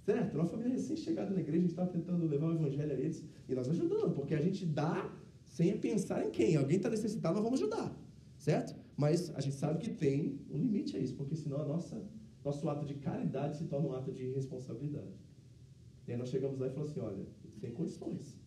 [0.06, 0.36] Certo?
[0.36, 3.56] Uma família recém-chegada na igreja, a gente estava tentando levar o evangelho a eles e
[3.56, 5.12] nós ajudando, porque a gente dá
[5.44, 6.56] sem pensar em quem.
[6.56, 7.98] Alguém está necessitado, nós vamos ajudar.
[8.38, 8.76] Certo?
[8.96, 12.04] Mas a gente sabe que tem um limite a isso, porque senão a nossa,
[12.44, 15.25] nosso ato de caridade se torna um ato de irresponsabilidade.
[16.08, 17.26] E aí nós chegamos lá e falamos assim, olha,
[17.60, 18.38] sem condições.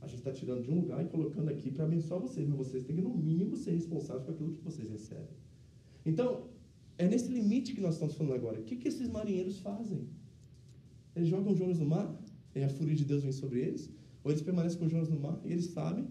[0.00, 2.82] A gente está tirando de um lugar e colocando aqui para abençoar vocês, mas vocês
[2.84, 5.36] têm que, no mínimo, ser responsáveis por aquilo que vocês recebem.
[6.04, 6.48] Então,
[6.98, 8.60] é nesse limite que nós estamos falando agora.
[8.60, 10.08] O que, que esses marinheiros fazem?
[11.14, 12.12] Eles jogam Jonas no mar,
[12.54, 13.90] e a fúria de Deus vem sobre eles,
[14.24, 16.06] ou eles permanecem com Jonas no mar, e eles sabem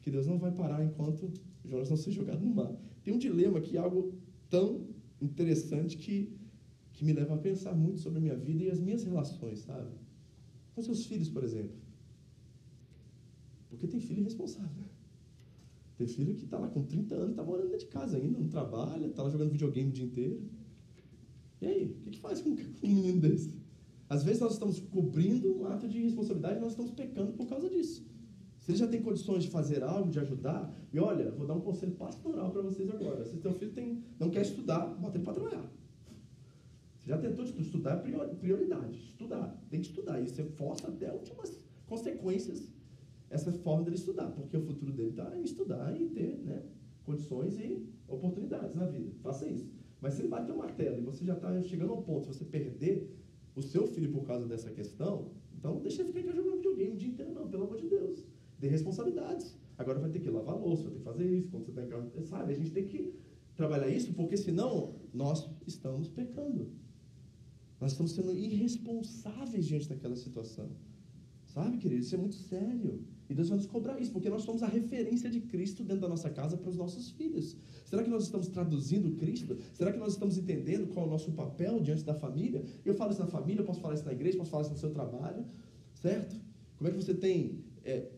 [0.00, 1.30] que Deus não vai parar enquanto
[1.64, 2.74] Jonas não ser jogado no mar.
[3.02, 4.14] Tem um dilema aqui, algo
[4.48, 4.86] tão
[5.20, 6.34] interessante que,
[6.92, 9.90] que me leva a pensar muito sobre a minha vida e as minhas relações, sabe?
[10.74, 11.76] Com seus filhos, por exemplo.
[13.68, 14.84] Porque tem filho irresponsável.
[15.96, 18.48] Tem filho que está lá com 30 anos, está morando dentro de casa ainda, não
[18.48, 20.42] trabalha, está lá jogando videogame o dia inteiro.
[21.60, 23.54] E aí, o que, que faz com um menino desse?
[24.08, 27.68] Às vezes nós estamos cobrindo um ato de irresponsabilidade e nós estamos pecando por causa
[27.70, 28.04] disso.
[28.58, 31.60] Se ele já tem condições de fazer algo, de ajudar, e olha, vou dar um
[31.60, 33.24] conselho pastoral para vocês agora.
[33.24, 35.70] Se seu filho tem, não quer estudar, bota ele para trabalhar.
[37.04, 38.98] Você já tentou estudar é prioridade.
[38.98, 39.62] Estudar.
[39.68, 40.20] Tem que estudar.
[40.22, 42.72] E você força até últimas consequências
[43.28, 44.30] essa forma dele estudar.
[44.30, 46.62] Porque o futuro dele está em estudar e ter né,
[47.04, 49.12] condições e oportunidades na vida.
[49.22, 49.70] Faça isso.
[50.00, 52.44] Mas se ele bater o martelo e você já está chegando ao ponto de você
[52.44, 53.14] perder
[53.54, 57.10] o seu filho por causa dessa questão, então deixa ele ficar jogando videogame o dia
[57.10, 58.26] inteiro, não, pelo amor de Deus.
[58.58, 59.58] Dê responsabilidades.
[59.76, 61.88] Agora vai ter que lavar louça, vai ter que fazer isso, quando você está em
[61.88, 62.22] casa.
[62.22, 63.14] Sabe, a gente tem que
[63.56, 66.70] trabalhar isso, porque senão nós estamos pecando.
[67.84, 70.70] Nós estamos sendo irresponsáveis diante daquela situação.
[71.44, 72.00] Sabe, querido?
[72.00, 73.04] Isso é muito sério.
[73.28, 76.08] E Deus vai nos cobrar isso, porque nós somos a referência de Cristo dentro da
[76.08, 77.58] nossa casa para os nossos filhos.
[77.84, 79.58] Será que nós estamos traduzindo Cristo?
[79.74, 82.64] Será que nós estamos entendendo qual é o nosso papel diante da família?
[82.86, 84.90] Eu falo isso na família, posso falar isso na igreja, posso falar isso no seu
[84.90, 85.44] trabalho,
[85.92, 86.40] certo?
[86.78, 88.08] Como é que você tem é,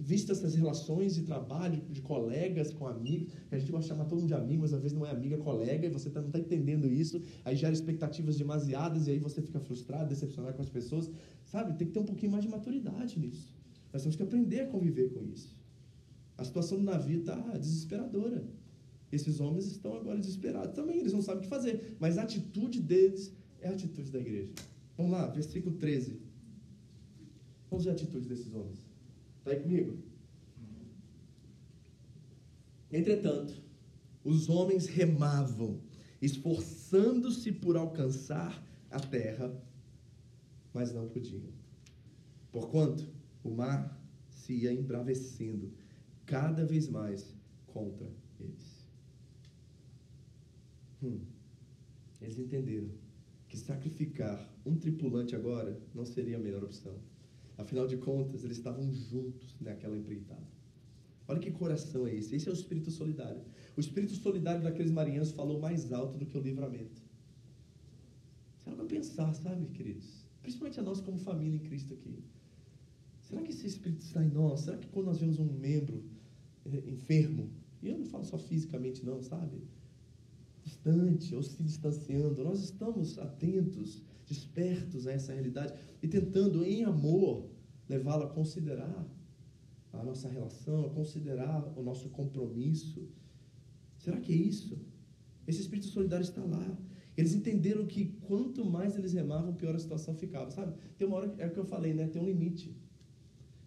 [0.00, 4.20] visto essas relações de trabalho, de colegas com amigos, que a gente vai chamar todo
[4.20, 6.28] mundo de amigo, mas às vezes não é amiga, é colega, e você tá, não
[6.28, 10.70] está entendendo isso, aí gera expectativas demasiadas, e aí você fica frustrado, decepcionado com as
[10.70, 11.10] pessoas.
[11.44, 13.54] Sabe, tem que ter um pouquinho mais de maturidade nisso.
[13.92, 15.54] Nós temos que aprender a conviver com isso.
[16.38, 18.42] A situação do navio está desesperadora.
[19.12, 22.80] Esses homens estão agora desesperados também, eles não sabem o que fazer, mas a atitude
[22.80, 24.50] deles é a atitude da igreja.
[24.96, 26.20] Vamos lá, versículo 13.
[27.68, 28.89] Vamos ver a atitude desses homens.
[29.40, 29.98] Está aí comigo?
[32.92, 33.54] Entretanto,
[34.22, 35.80] os homens remavam,
[36.20, 39.50] esforçando-se por alcançar a terra,
[40.74, 41.52] mas não podiam.
[42.52, 43.08] Porquanto
[43.42, 43.98] o mar
[44.28, 45.72] se ia embravecendo
[46.26, 47.34] cada vez mais
[47.66, 48.86] contra eles.
[51.02, 51.20] Hum.
[52.20, 52.90] Eles entenderam
[53.48, 56.94] que sacrificar um tripulante agora não seria a melhor opção.
[57.60, 60.48] Afinal de contas, eles estavam juntos naquela empreitada.
[61.28, 62.34] Olha que coração é esse.
[62.34, 63.42] Esse é o espírito solidário.
[63.76, 67.02] O espírito solidário daqueles marinheiros falou mais alto do que o livramento.
[68.58, 70.26] Será que pensar, sabe, queridos?
[70.40, 72.24] Principalmente a nós como família em Cristo aqui.
[73.20, 74.60] Será que esse espírito está em nós?
[74.60, 76.02] Será que quando nós vemos um membro
[76.64, 77.50] eh, enfermo,
[77.82, 79.62] e eu não falo só fisicamente não, sabe?
[80.64, 87.49] Distante ou se distanciando, nós estamos atentos despertos a essa realidade e tentando, em amor,
[87.90, 89.04] levá-lo a considerar
[89.92, 93.08] a nossa relação, a considerar o nosso compromisso.
[93.98, 94.78] Será que é isso?
[95.46, 96.78] Esse espírito solidário está lá.
[97.16, 100.48] Eles entenderam que quanto mais eles remavam, pior a situação ficava.
[100.50, 100.72] Sabe?
[100.96, 102.06] Tem uma hora, é o que eu falei, né?
[102.06, 102.76] Tem um limite.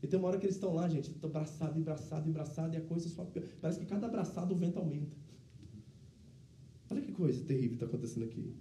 [0.02, 2.82] E tem uma hora que eles estão lá, gente, estão abraçado, abraçado, abraçado, e a
[2.82, 3.46] coisa só pior.
[3.62, 5.16] Parece que cada abraçado o vento aumenta.
[6.90, 8.56] Olha que coisa terrível está acontecendo aqui.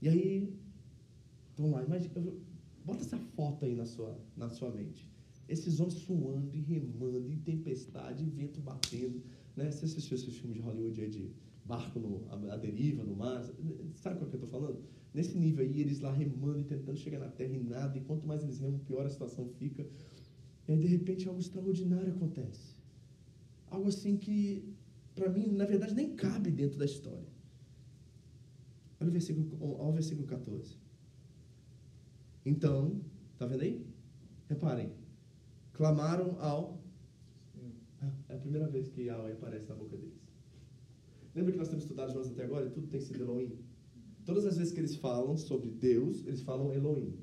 [0.00, 0.58] E aí
[1.58, 2.32] Vamos lá, imagina,
[2.88, 5.06] bota essa foto aí na sua, na sua mente.
[5.46, 9.22] Esses homens suando e remando, em tempestade, vento batendo.
[9.54, 9.70] Né?
[9.70, 11.30] Você assistiu esses filmes de Hollywood aí de
[11.66, 13.44] barco no, a, a deriva, no mar?
[13.94, 14.82] Sabe qual que eu estou falando?
[15.12, 17.98] Nesse nível aí, eles lá remando e tentando chegar na terra e nada.
[17.98, 19.86] E quanto mais eles remam, pior a situação fica.
[20.66, 22.76] E aí, de repente, algo extraordinário acontece.
[23.70, 24.74] Algo assim que,
[25.14, 27.28] para mim, na verdade, nem cabe dentro da história.
[29.00, 30.87] Olha o versículo, olha o versículo 14.
[32.48, 32.98] Então,
[33.38, 33.86] tá vendo aí?
[34.48, 34.90] Reparem.
[35.74, 36.80] Clamaram ao.
[38.00, 40.18] Ah, é a primeira vez que Yahweh aparece na boca deles.
[41.34, 43.52] Lembra que nós temos estudado Jonas até agora e tudo tem sido Elohim?
[44.24, 47.18] Todas as vezes que eles falam sobre Deus, eles falam Elohim.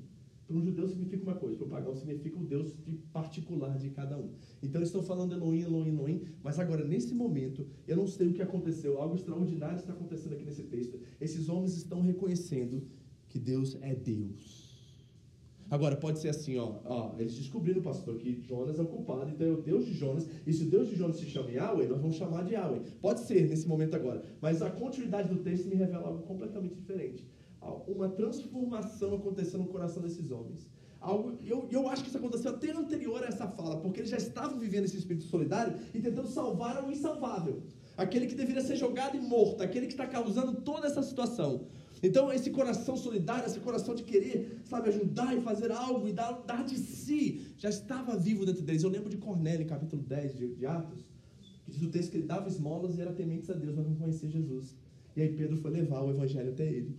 [0.46, 3.90] Para um judeu significa uma coisa, para o pagão significa o Deus de particular de
[3.90, 4.30] cada um.
[4.62, 8.32] Então eles estão falando Elohim, Elohim, Elohim, mas agora nesse momento, eu não sei o
[8.32, 11.00] que aconteceu, algo extraordinário está acontecendo aqui nesse texto.
[11.20, 12.84] Esses homens estão reconhecendo
[13.28, 14.65] que Deus é Deus.
[15.68, 19.46] Agora, pode ser assim, ó, ó, eles descobriram, pastor, que Jonas é o culpado, então
[19.46, 22.00] é o Deus de Jonas, e se o Deus de Jonas se chama Yahweh, nós
[22.00, 22.80] vamos chamar de Yahweh.
[23.00, 27.26] Pode ser nesse momento agora, mas a continuidade do texto me revela algo completamente diferente.
[27.88, 30.68] Uma transformação acontecendo no coração desses homens.
[31.00, 34.16] Algo, eu, eu acho que isso aconteceu até anterior a essa fala, porque eles já
[34.16, 37.62] estavam vivendo esse espírito solidário e tentando salvar o insalvável.
[37.96, 41.66] Aquele que deveria ser jogado e morto, aquele que está causando toda essa situação.
[42.02, 46.32] Então, esse coração solidário, esse coração de querer, sabe, ajudar e fazer algo e dar,
[46.46, 48.82] dar de si, já estava vivo dentro deles.
[48.82, 51.04] Eu lembro de Cornélio, capítulo 10 de, de Atos,
[51.64, 53.94] que diz o texto que ele dava esmolas e era temente a Deus, mas não
[53.94, 54.76] conhecia Jesus.
[55.16, 56.94] E aí Pedro foi levar o evangelho até ele.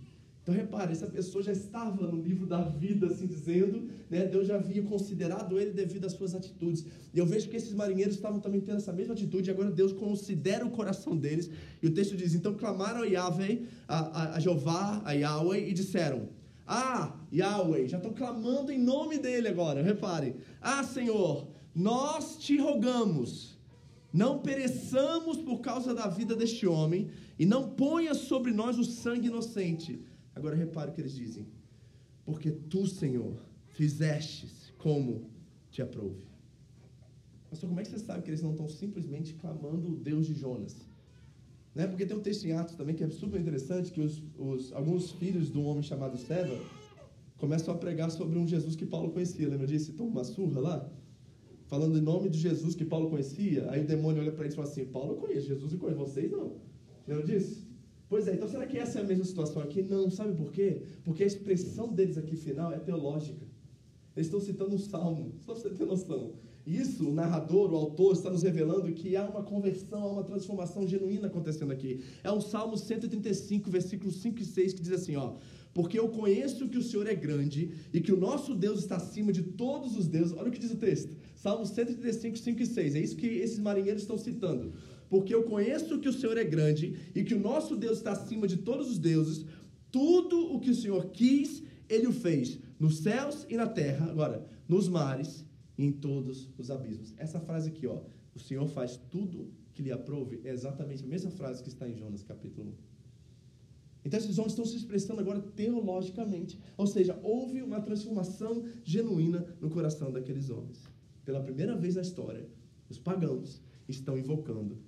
[0.48, 4.24] Então repare, essa pessoa já estava no livro da vida, assim dizendo, né?
[4.24, 6.86] Deus já havia considerado ele devido às suas atitudes.
[7.12, 9.92] E eu vejo que esses marinheiros estavam também tendo essa mesma atitude, e agora Deus
[9.92, 11.50] considera o coração deles.
[11.82, 16.30] E o texto diz: Então clamaram a Yahweh, a, a, Jeová, a Yahweh, e disseram:
[16.66, 20.34] Ah, Yahweh, já estão clamando em nome dele agora, repare.
[20.62, 23.58] Ah, Senhor, nós te rogamos,
[24.10, 29.26] não pereçamos por causa da vida deste homem, e não ponha sobre nós o sangue
[29.26, 30.08] inocente
[30.38, 31.46] Agora repare o que eles dizem.
[32.24, 33.36] Porque tu, Senhor,
[33.68, 35.30] fizestes como
[35.70, 36.22] te aprouve.
[37.50, 40.34] Pastor, como é que você sabe que eles não estão simplesmente clamando o Deus de
[40.34, 40.76] Jonas?
[41.74, 41.86] Né?
[41.86, 45.10] Porque tem um texto em Atos também que é super interessante, que os, os, alguns
[45.12, 46.56] filhos de um homem chamado Seva
[47.36, 49.48] começam a pregar sobre um Jesus que Paulo conhecia.
[49.48, 49.92] Lembra disso?
[49.94, 50.92] Toma uma surra lá?
[51.66, 53.70] Falando em nome de Jesus que Paulo conhecia.
[53.70, 55.98] Aí o demônio olha para eles e fala assim, Paulo eu conheço, Jesus eu conheço,
[55.98, 56.56] vocês não.
[57.06, 57.67] Lembra disso?
[58.08, 59.82] Pois é, então será que essa é a mesma situação aqui?
[59.82, 60.82] Não, sabe por quê?
[61.04, 63.46] Porque a expressão deles aqui final é teológica.
[64.16, 66.32] Eles estão citando um salmo, só para você ter noção.
[66.66, 70.86] Isso, o narrador, o autor, está nos revelando que há uma conversão, há uma transformação
[70.86, 72.04] genuína acontecendo aqui.
[72.22, 75.36] É o Salmo 135, versículos 5 e 6, que diz assim: ó,
[75.72, 79.32] Porque eu conheço que o Senhor é grande e que o nosso Deus está acima
[79.32, 80.36] de todos os deuses.
[80.36, 81.16] Olha o que diz o texto.
[81.34, 82.94] Salmo 135, 5 e 6.
[82.96, 84.74] É isso que esses marinheiros estão citando.
[85.08, 88.46] Porque eu conheço que o Senhor é grande e que o nosso Deus está acima
[88.46, 89.44] de todos os deuses.
[89.90, 94.46] Tudo o que o Senhor quis, ele o fez, nos céus e na terra, agora,
[94.68, 95.44] nos mares
[95.76, 97.14] e em todos os abismos.
[97.16, 98.00] Essa frase aqui, ó,
[98.34, 101.94] o Senhor faz tudo que lhe aprove, é exatamente a mesma frase que está em
[101.94, 102.88] Jonas capítulo 1.
[104.04, 109.70] Então esses homens estão se expressando agora teologicamente, ou seja, houve uma transformação genuína no
[109.70, 110.82] coração daqueles homens.
[111.24, 112.48] Pela primeira vez na história,
[112.88, 114.78] os pagãos estão invocando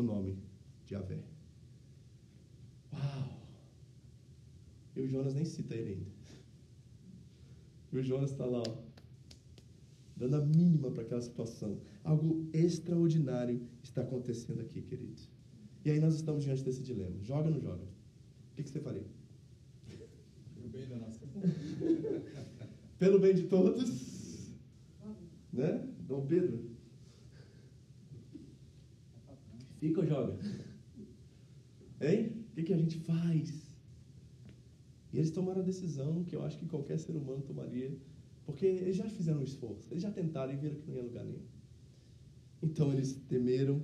[0.00, 0.38] o nome
[0.84, 1.22] de Yahvé.
[2.92, 3.36] Uau!
[4.94, 6.10] E o Jonas nem cita ele ainda.
[7.92, 8.76] E o Jonas está lá, ó,
[10.16, 11.80] dando a mínima para aquela situação.
[12.04, 15.30] Algo extraordinário está acontecendo aqui, queridos.
[15.84, 17.16] E aí nós estamos diante desse dilema.
[17.22, 17.84] Joga ou não joga?
[17.84, 19.06] O que, que você faria?
[20.54, 21.28] Pelo bem da nação.
[22.98, 24.52] Pelo bem de todos.
[25.52, 25.88] Né?
[26.06, 26.75] Dom Pedro?
[29.86, 30.38] Fica ou joga?
[32.00, 32.44] Hein?
[32.50, 33.76] O que, que a gente faz?
[35.12, 37.96] E eles tomaram a decisão que eu acho que qualquer ser humano tomaria,
[38.44, 41.24] porque eles já fizeram um esforço, eles já tentaram e viram que não ia lugar
[41.24, 41.44] nenhum.
[42.62, 43.80] Então eles temeram,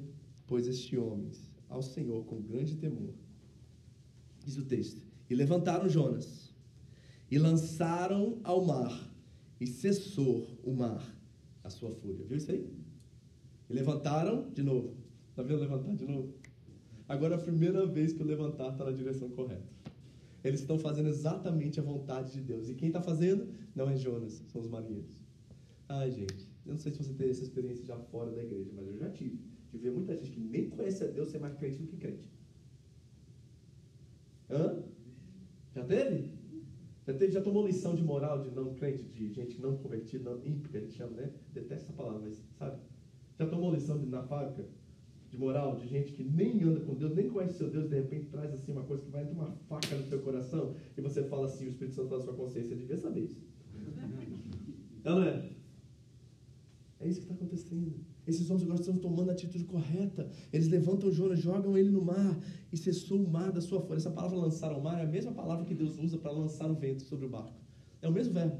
[0.47, 3.15] pois este homens, ao Senhor com grande temor.
[4.45, 6.53] Diz o texto: E levantaram Jonas,
[7.31, 9.15] e lançaram ao mar,
[9.61, 11.03] e cessou o mar
[11.62, 12.27] a sua fúria.
[12.27, 12.69] Viu isso aí?
[13.71, 15.02] E levantaram de novo.
[15.33, 16.35] Está vendo levantar de novo?
[17.09, 19.66] Agora é a primeira vez que o levantar está na direção correta.
[20.45, 22.68] Eles estão fazendo exatamente a vontade de Deus.
[22.68, 23.49] E quem está fazendo?
[23.75, 25.18] Não é Jonas, são os marinheiros.
[25.88, 28.87] Ai, gente, eu não sei se você teve essa experiência já fora da igreja, mas
[28.87, 29.40] eu já tive.
[29.71, 32.31] De ver muita gente que nem conhece a Deus ser mais crente do que crente.
[34.51, 34.83] Hã?
[35.75, 36.31] Já teve?
[37.07, 40.47] Já, teve, já tomou lição de moral de não crente, de gente não convertida, não
[40.47, 41.33] ímpio, que a gente chama, né?
[41.55, 42.83] Detesto essa palavra, mas sabe?
[43.38, 44.68] Já tomou lição de, na fábrica
[45.33, 48.27] de moral, de gente que nem anda com Deus, nem conhece seu Deus, de repente
[48.27, 51.47] traz assim uma coisa que vai entrar uma faca no seu coração e você fala
[51.47, 53.40] assim, o Espírito Santo fala na sua consciência, devia saber isso.
[55.03, 55.51] Não é?
[57.01, 57.95] É isso que está acontecendo.
[58.27, 60.31] Esses homens agora estão tomando a atitude correta.
[60.53, 62.38] Eles levantam Jonas, jogam ele no mar
[62.71, 63.97] e cessou o mar da sua folha.
[63.97, 66.75] Essa palavra lançar ao mar é a mesma palavra que Deus usa para lançar o
[66.75, 67.59] vento sobre o barco.
[68.03, 68.59] É o mesmo verbo.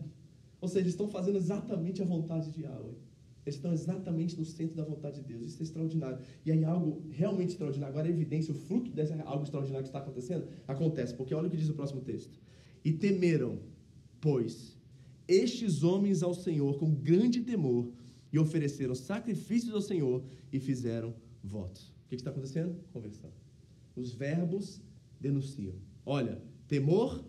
[0.61, 2.97] Ou seja, eles estão fazendo exatamente a vontade de Yahweh.
[3.45, 5.45] Eles estão exatamente no centro da vontade de Deus.
[5.45, 6.19] Isso é extraordinário.
[6.47, 7.93] E aí algo realmente extraordinário.
[7.93, 11.15] Agora a evidência, o fruto desse algo extraordinário que está acontecendo, acontece.
[11.15, 12.39] Porque olha o que diz o próximo texto.
[12.85, 13.59] E temeram,
[14.21, 14.77] pois,
[15.27, 17.91] estes homens ao Senhor com grande temor
[18.33, 21.93] e ofereceram sacrifícios ao Senhor e fizeram votos.
[22.07, 22.77] O que está acontecendo?
[22.93, 23.31] Conversão.
[23.97, 24.81] Os verbos
[25.21, 25.75] denunciam.
[26.05, 27.25] Olha, temor,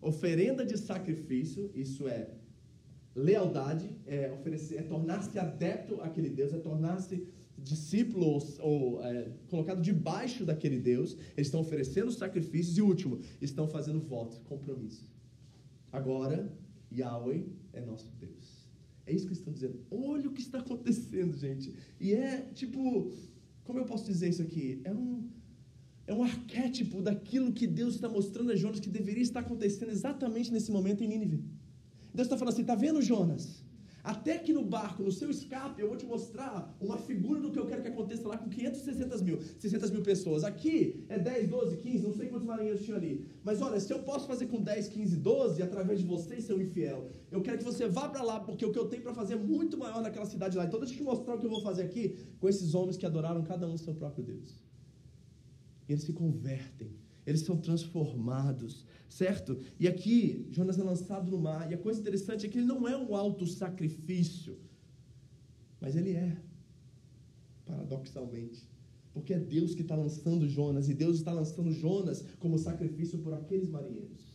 [0.00, 2.30] oferenda de sacrifício, isso é
[3.18, 7.26] lealdade, é, oferecer, é tornar-se adepto àquele Deus, é tornar-se
[7.58, 11.16] discípulo ou, ou é, colocado debaixo daquele Deus.
[11.36, 15.10] Eles estão oferecendo sacrifícios e, último, estão fazendo votos, compromissos.
[15.90, 16.50] Agora,
[16.92, 18.68] Yahweh é nosso Deus.
[19.04, 19.80] É isso que estão dizendo.
[19.90, 21.74] Olha o que está acontecendo, gente.
[21.98, 23.10] E é tipo,
[23.64, 24.80] como eu posso dizer isso aqui?
[24.84, 25.28] É um,
[26.06, 30.52] é um arquétipo daquilo que Deus está mostrando a Jonas que deveria estar acontecendo exatamente
[30.52, 31.42] nesse momento em Nínive.
[32.18, 33.44] Deus está falando assim: está vendo, Jonas?
[34.02, 37.58] Até que no barco, no seu escape, eu vou te mostrar uma figura do que
[37.58, 40.42] eu quero que aconteça lá com 500, 600 mil, 600 mil pessoas.
[40.42, 43.24] Aqui é 10, 12, 15, não sei quantos marinheiros tinham ali.
[43.44, 47.08] Mas olha, se eu posso fazer com 10, 15, 12, através de vocês, seu infiel,
[47.30, 49.36] eu quero que você vá para lá, porque o que eu tenho para fazer é
[49.36, 50.64] muito maior naquela cidade lá.
[50.64, 53.06] Então deixa eu te mostrar o que eu vou fazer aqui com esses homens que
[53.06, 54.58] adoraram cada um seu próprio Deus.
[55.88, 56.90] E eles se convertem,
[57.28, 59.58] eles são transformados certo?
[59.80, 62.86] E aqui, Jonas é lançado no mar, e a coisa interessante é que ele não
[62.86, 64.58] é um alto sacrifício,
[65.80, 66.36] mas ele é,
[67.64, 68.68] paradoxalmente.
[69.12, 73.32] Porque é Deus que está lançando Jonas, e Deus está lançando Jonas como sacrifício por
[73.32, 74.27] aqueles marinheiros.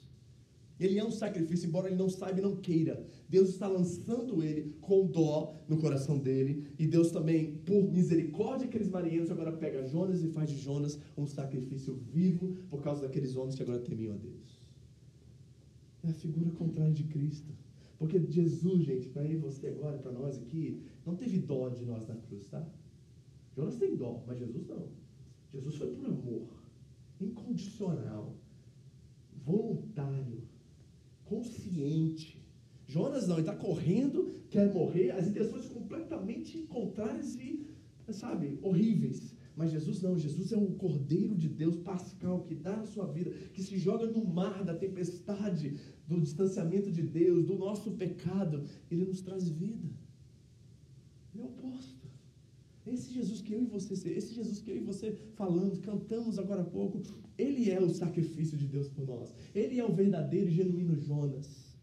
[0.84, 3.06] Ele é um sacrifício, embora ele não saiba e não queira.
[3.30, 6.68] Deus está lançando ele com dó no coração dele.
[6.78, 11.26] E Deus também, por misericórdia aqueles marinheiros, agora pega Jonas e faz de Jonas um
[11.26, 14.64] sacrifício vivo por causa daqueles homens que agora temiam a Deus
[16.04, 17.52] é a figura contrária de Cristo.
[17.98, 22.08] Porque Jesus, gente, para ir você agora, para nós aqui, não teve dó de nós
[22.08, 22.68] na cruz, tá?
[23.56, 24.88] Jonas tem dó, mas Jesus não.
[25.54, 26.48] Jesus foi por amor,
[27.22, 28.36] incondicional,
[29.46, 30.42] voluntário,
[31.34, 32.40] consciente.
[32.86, 37.66] Jonas não, ele está correndo, quer morrer, as intenções completamente contrárias e,
[38.10, 39.34] sabe, horríveis.
[39.56, 43.32] Mas Jesus não, Jesus é um Cordeiro de Deus pascal que dá a sua vida,
[43.54, 45.78] que se joga no mar da tempestade,
[46.08, 48.64] do distanciamento de Deus, do nosso pecado.
[48.90, 49.90] Ele nos traz vida.
[51.34, 52.03] Ele é o oposto.
[52.94, 56.62] Esse Jesus que eu e você, esse Jesus que eu e você falamos, cantamos agora
[56.62, 57.02] há pouco,
[57.38, 59.34] ele é o sacrifício de Deus por nós.
[59.56, 61.76] Ele é o verdadeiro e genuíno Jonas.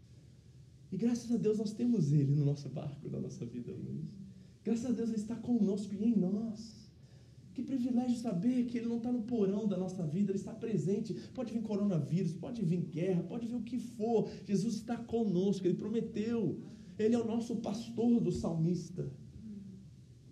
[0.92, 4.08] E graças a Deus nós temos ele no nosso barco, na nossa vida, Luiz.
[4.64, 6.80] Graças a Deus ele está conosco e em nós.
[7.52, 11.14] Que privilégio saber que Ele não está no porão da nossa vida, Ele está presente.
[11.34, 14.30] Pode vir coronavírus, pode vir guerra, pode vir o que for.
[14.46, 16.60] Jesus está conosco, Ele prometeu.
[16.98, 19.10] Ele é o nosso pastor do salmista.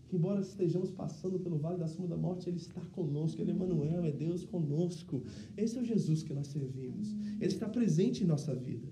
[0.09, 3.41] Que embora estejamos passando pelo vale da sombra da morte, Ele está conosco.
[3.41, 5.23] Ele é Emmanuel, é Deus conosco.
[5.57, 7.13] Esse é o Jesus que nós servimos.
[7.41, 8.89] Ele está presente em nossa vida.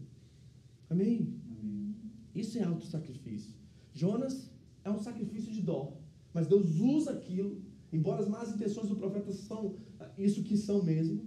[0.91, 1.35] Amém?
[1.59, 1.95] Amém.
[2.35, 3.55] Isso é auto-sacrifício.
[3.93, 4.51] Jonas
[4.85, 5.97] é um sacrifício de dó.
[6.35, 7.63] Mas Deus usa aquilo
[7.93, 9.77] Embora as más intenções do profeta são
[10.19, 11.25] isso que são mesmo,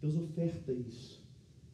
[0.00, 1.22] Deus oferta isso.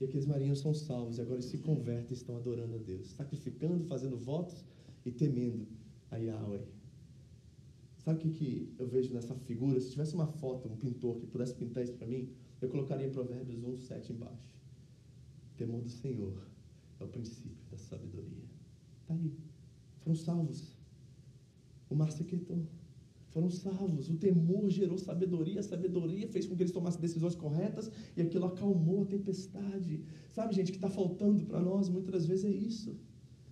[0.00, 3.08] E aqueles marinhos são salvos e agora eles se convertem e estão adorando a Deus,
[3.10, 4.64] sacrificando, fazendo votos
[5.04, 5.66] e temendo
[6.10, 6.64] a Yahweh.
[8.04, 9.80] Sabe o que, que eu vejo nessa figura?
[9.80, 12.28] Se tivesse uma foto, um pintor que pudesse pintar isso para mim,
[12.60, 14.50] eu colocaria Provérbios 1, 7 embaixo.
[15.56, 16.46] temor do Senhor
[16.98, 18.44] é o princípio da sabedoria.
[19.02, 19.32] Está aí.
[20.00, 20.76] Foram salvos.
[21.88, 22.66] O mar se quietou
[23.32, 24.08] foram salvos.
[24.10, 28.44] O temor gerou sabedoria, a sabedoria fez com que eles tomassem decisões corretas e aquilo
[28.44, 30.04] acalmou a tempestade.
[30.28, 32.94] Sabe, gente, que está faltando para nós muitas vezes é isso: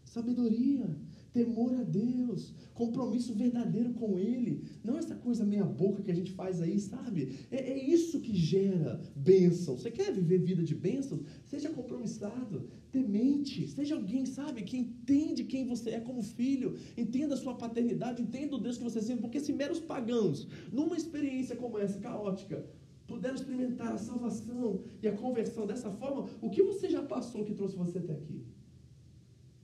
[0.05, 0.95] sabedoria,
[1.33, 4.65] temor a Deus, compromisso verdadeiro com Ele.
[4.83, 7.47] Não essa coisa meia-boca que a gente faz aí, sabe?
[7.51, 9.77] É, é isso que gera bênção.
[9.77, 11.21] Você quer viver vida de bênção?
[11.45, 17.39] Seja compromissado, temente, seja alguém, sabe, que entende quem você é como filho, entenda a
[17.39, 21.79] sua paternidade, entenda o Deus que você serve, porque se meros pagãos, numa experiência como
[21.79, 22.65] essa, caótica,
[23.07, 27.55] puderam experimentar a salvação e a conversão dessa forma, o que você já passou que
[27.55, 28.45] trouxe você até aqui?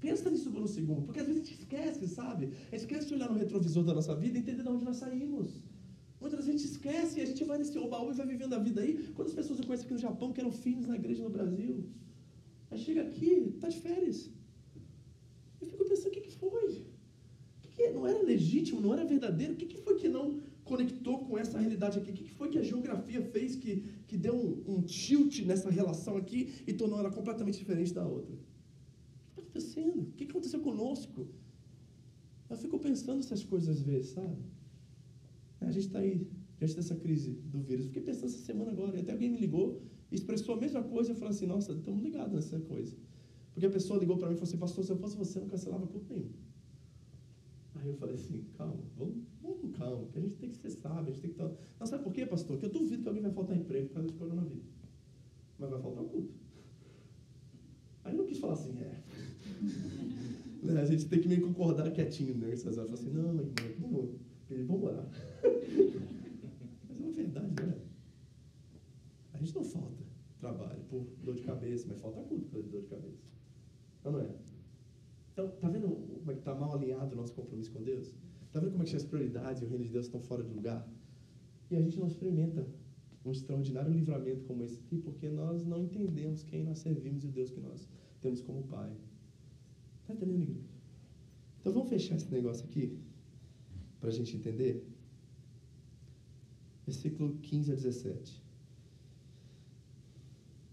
[0.01, 2.47] Pensa nisso por um segundo, porque às vezes a gente esquece, sabe?
[2.47, 4.99] A gente esquece de olhar no retrovisor da nossa vida e entender de onde nós
[4.99, 5.63] saímos.
[6.21, 8.59] Muitas vezes a gente esquece e a gente vai nesse oba-oba e vai vivendo a
[8.59, 8.95] vida aí.
[9.15, 11.85] Quantas pessoas eu conheço aqui no Japão que eram filhos na igreja no Brasil?
[12.71, 14.31] Aí chega aqui, está de férias.
[15.61, 16.69] Eu fico pensando, o que, que foi?
[16.69, 19.55] O que, que não era legítimo, não era verdadeiro?
[19.55, 22.11] O que, que foi que não conectou com essa realidade aqui?
[22.11, 26.17] O que foi que a geografia fez que, que deu um, um tilt nessa relação
[26.17, 28.37] aqui e tornou ela completamente diferente da outra?
[29.57, 30.01] Que acontecendo?
[30.03, 31.27] O que, que aconteceu conosco?
[32.49, 34.37] Eu fico pensando essas coisas às vezes, sabe?
[35.61, 36.29] A gente está aí,
[36.59, 37.87] diante dessa crise do vírus.
[37.87, 39.81] Fiquei pensando essa semana agora, e até alguém me ligou
[40.11, 42.97] expressou a mesma coisa, eu falei assim, nossa, estamos ligados nessa coisa.
[43.53, 45.43] Porque a pessoa ligou para mim e falou assim, pastor, se eu fosse você, eu
[45.43, 46.31] não cancelava culto nenhum.
[47.75, 51.01] Aí eu falei assim, calma, vamos, com calma, que a gente tem que ser sábio,
[51.01, 51.53] a gente tem que estar...
[51.79, 52.57] Não, sabe por quê, pastor?
[52.57, 54.73] Porque eu duvido que alguém vai faltar emprego por causa de coronavírus.
[55.59, 56.35] Mas vai faltar o culto.
[58.05, 59.03] Aí eu não quis falar assim, é...
[60.81, 62.53] a gente tem que meio concordar quietinho, né?
[62.53, 62.91] Essas horas.
[62.91, 65.09] Falei assim, não, irmão, vamos, vamos orar.
[66.89, 67.79] Mas é uma verdade, né?
[69.33, 70.03] A gente não falta
[70.39, 73.23] trabalho por dor de cabeça, mas falta culto por dor de cabeça.
[74.05, 74.29] Não, não é?
[75.33, 78.15] Então, tá vendo como é que está mal alinhado o nosso compromisso com Deus?
[78.53, 80.51] Tá vendo como é que as prioridades e o reino de Deus estão fora de
[80.51, 80.89] lugar?
[81.71, 82.67] E a gente não experimenta
[83.25, 87.31] um extraordinário livramento como esse aqui, porque nós não entendemos quem nós servimos e o
[87.31, 87.89] Deus que nós
[88.21, 88.93] temos como Pai.
[90.07, 90.76] Tá entendendo, igreja?
[91.67, 92.97] Então vamos fechar esse negócio aqui,
[93.99, 94.87] para a gente entender.
[96.87, 98.41] Versículo 15 a 17.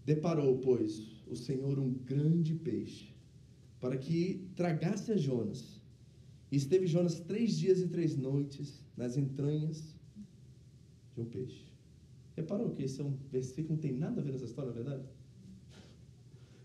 [0.06, 3.12] Deparou, pois, o Senhor um grande peixe,
[3.80, 5.80] para que tragasse a Jonas.
[6.52, 9.96] E esteve Jonas três dias e três noites nas entranhas
[11.12, 11.64] de um peixe.
[12.36, 14.78] Reparou que esse é um versículo que não tem nada a ver nessa história, na
[14.78, 15.08] é verdade?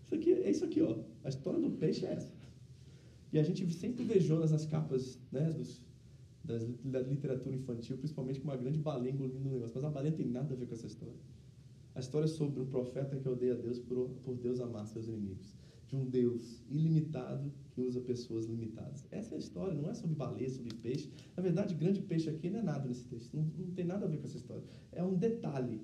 [0.04, 1.02] Isso aqui, é isso aqui, ó.
[1.24, 2.39] A história do peixe é essa.
[3.32, 5.82] E a gente sempre Jonas nas capas né, dos,
[6.44, 9.74] das, da literatura infantil, principalmente com uma grande baleia engolindo o negócio.
[9.74, 11.14] Mas a baleia tem nada a ver com essa história.
[11.94, 15.56] A história é sobre um profeta que odeia Deus por, por Deus amar seus inimigos.
[15.86, 19.06] De um Deus ilimitado que usa pessoas limitadas.
[19.10, 21.10] Essa é a história, não é sobre baleia, sobre peixe.
[21.36, 23.36] Na verdade, grande peixe aqui não é nada nesse texto.
[23.36, 24.62] Não, não tem nada a ver com essa história.
[24.92, 25.80] É um detalhe.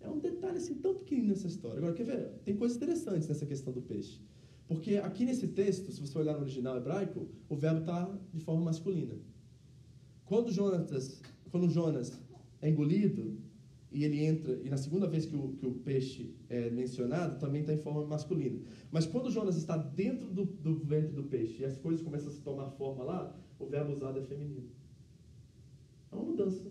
[0.00, 1.78] É um detalhe assim tão pequenino nessa história.
[1.78, 2.28] Agora, quer ver?
[2.44, 4.20] Tem coisas interessantes nessa questão do peixe.
[4.68, 8.66] Porque aqui nesse texto, se você olhar no original hebraico, o verbo está de forma
[8.66, 9.14] masculina.
[10.26, 12.20] Quando Jonas, quando Jonas
[12.60, 13.38] é engolido,
[13.90, 17.62] e ele entra, e na segunda vez que o, que o peixe é mencionado, também
[17.62, 18.60] está em forma masculina.
[18.90, 22.32] Mas quando Jonas está dentro do, do ventre do peixe e as coisas começam a
[22.32, 24.68] se tomar forma lá, o verbo usado é feminino.
[26.12, 26.70] É uma mudança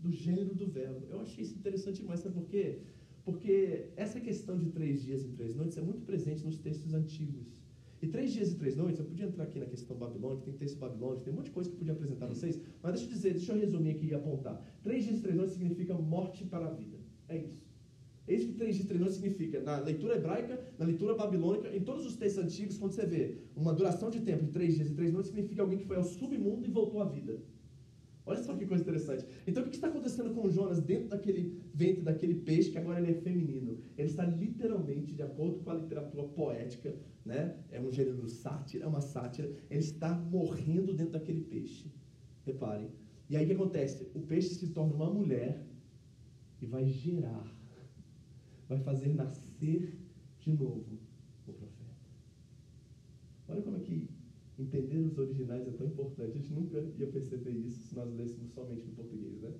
[0.00, 1.06] do gênero do verbo.
[1.08, 2.80] Eu achei isso interessante demais, sabe por quê?
[3.28, 7.54] Porque essa questão de três dias e três noites é muito presente nos textos antigos.
[8.00, 10.78] E três dias e três noites, eu podia entrar aqui na questão babilônica, tem texto
[10.78, 13.12] babilônico, tem um monte de coisa que eu podia apresentar a vocês, mas deixa eu
[13.12, 14.64] dizer, deixa eu resumir aqui e apontar.
[14.82, 16.96] Três dias e três noites significa morte para a vida.
[17.28, 17.68] É isso.
[18.26, 19.60] É isso que três dias e três noites significa.
[19.60, 23.74] Na leitura hebraica, na leitura babilônica, em todos os textos antigos, quando você vê uma
[23.74, 26.66] duração de tempo de três dias e três noites, significa alguém que foi ao submundo
[26.66, 27.42] e voltou à vida.
[28.28, 29.24] Olha só que coisa interessante.
[29.46, 33.12] Então, o que está acontecendo com Jonas dentro daquele ventre, daquele peixe, que agora ele
[33.12, 33.78] é feminino?
[33.96, 37.56] Ele está literalmente, de acordo com a literatura poética, né?
[37.70, 41.90] é um gênero sátira, é uma sátira, ele está morrendo dentro daquele peixe.
[42.44, 42.90] Reparem.
[43.30, 44.06] E aí o que acontece?
[44.14, 45.66] O peixe se torna uma mulher
[46.60, 47.50] e vai gerar,
[48.68, 49.98] vai fazer nascer
[50.38, 50.98] de novo
[51.46, 51.96] o profeta.
[53.48, 54.17] Olha como é que
[54.58, 56.30] entender os originais é tão importante.
[56.30, 59.52] A gente nunca ia perceber isso se nós lêssemos somente no português, né?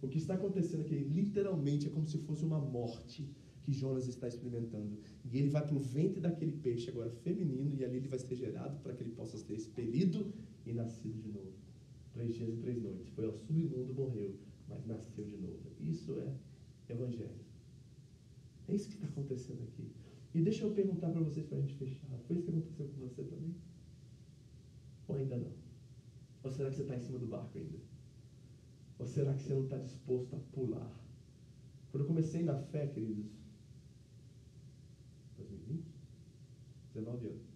[0.00, 3.28] O que está acontecendo aqui, literalmente, é como se fosse uma morte
[3.62, 4.98] que Jonas está experimentando.
[5.24, 8.36] E ele vai para o ventre daquele peixe, agora feminino, e ali ele vai ser
[8.36, 10.32] gerado para que ele possa ser expelido
[10.66, 11.52] e nascido de novo.
[12.12, 13.08] Três dias e três noites.
[13.10, 14.34] Foi ao submundo, morreu,
[14.68, 15.58] mas nasceu de novo.
[15.80, 17.44] Isso é evangelho.
[18.68, 19.90] É isso que está acontecendo aqui.
[20.34, 22.18] E deixa eu perguntar para vocês, para a gente fechar.
[22.26, 23.54] Foi isso que aconteceu com você também?
[25.08, 25.52] Ou ainda não?
[26.42, 27.78] Ou será que você está em cima do barco ainda?
[28.98, 30.90] Ou será que você não está disposto a pular?
[31.90, 33.30] Quando eu comecei na fé, queridos,
[35.36, 35.84] 2020?
[36.94, 37.54] 19 anos.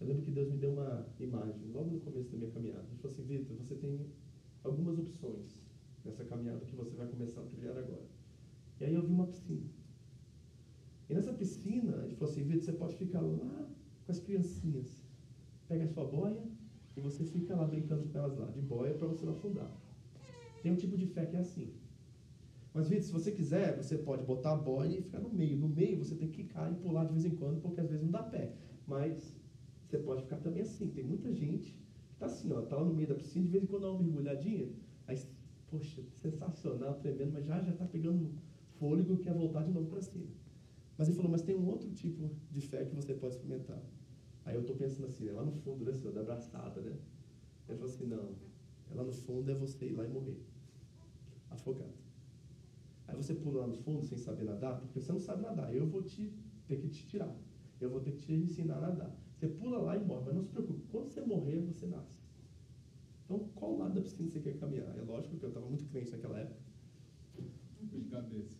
[0.00, 2.86] Eu lembro que Deus me deu uma imagem logo no começo da minha caminhada.
[2.88, 4.06] Ele falou assim: Vitor, você tem
[4.64, 5.60] algumas opções
[6.04, 8.06] nessa caminhada que você vai começar a trilhar agora.
[8.80, 9.68] E aí eu vi uma piscina.
[11.08, 13.68] E nessa piscina, ele falou assim: Vitor, você pode ficar lá
[14.06, 15.09] com as criancinhas
[15.70, 16.42] pega a sua boia
[16.96, 19.70] e você fica lá brincando com elas lá, de boia, para você não afundar.
[20.62, 21.72] Tem um tipo de fé que é assim.
[22.74, 25.56] Mas, Vitor, se você quiser, você pode botar a boia e ficar no meio.
[25.56, 28.02] No meio você tem que quicar e pular de vez em quando, porque às vezes
[28.02, 28.52] não dá pé.
[28.86, 29.36] Mas
[29.86, 30.88] você pode ficar também assim.
[30.88, 31.72] Tem muita gente
[32.08, 33.92] que está assim, ó, tá lá no meio da piscina, de vez em quando dá
[33.92, 34.68] uma mergulhadinha,
[35.06, 35.18] aí,
[35.68, 38.32] poxa, sensacional, tremendo, mas já já está pegando
[38.78, 40.26] fôlego e quer voltar de novo para cima.
[40.98, 43.80] Mas ele falou, mas tem um outro tipo de fé que você pode experimentar.
[44.44, 46.96] Aí eu estou pensando assim, é lá no fundo, né, senhor, da abraçada, né?
[47.68, 48.34] Ele falou assim, não,
[48.90, 50.40] lá no fundo é você ir lá e morrer.
[51.50, 51.92] Afogado.
[53.06, 55.74] Aí você pula lá no fundo sem saber nadar, porque você não sabe nadar.
[55.74, 56.32] Eu vou te
[56.66, 57.34] ter que te tirar.
[57.80, 59.16] Eu vou ter que te ensinar a nadar.
[59.34, 60.82] Você pula lá e morre, mas não se preocupe.
[60.90, 62.20] Quando você morrer, você nasce.
[63.24, 64.96] Então, qual lado da piscina você quer caminhar?
[64.96, 66.60] É lógico que eu estava muito crente naquela época.
[67.80, 68.54] De cabeça.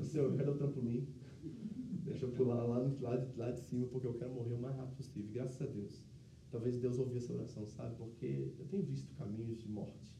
[0.00, 1.08] Assim, eu quero o trampolim.
[2.02, 4.76] Deixa eu pular lá, lá, de, lá de cima, porque eu quero morrer o mais
[4.76, 5.30] rápido possível.
[5.32, 6.04] Graças a Deus.
[6.50, 7.96] Talvez Deus ouviu essa oração, sabe?
[7.96, 10.12] Porque eu tenho visto caminhos de morte.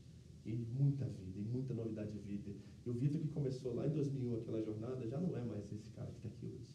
[0.46, 2.52] E muita vida, e muita novidade de vida.
[2.84, 5.90] E o Vitor que começou lá em 2001 aquela jornada, já não é mais esse
[5.90, 6.74] cara que está aqui hoje.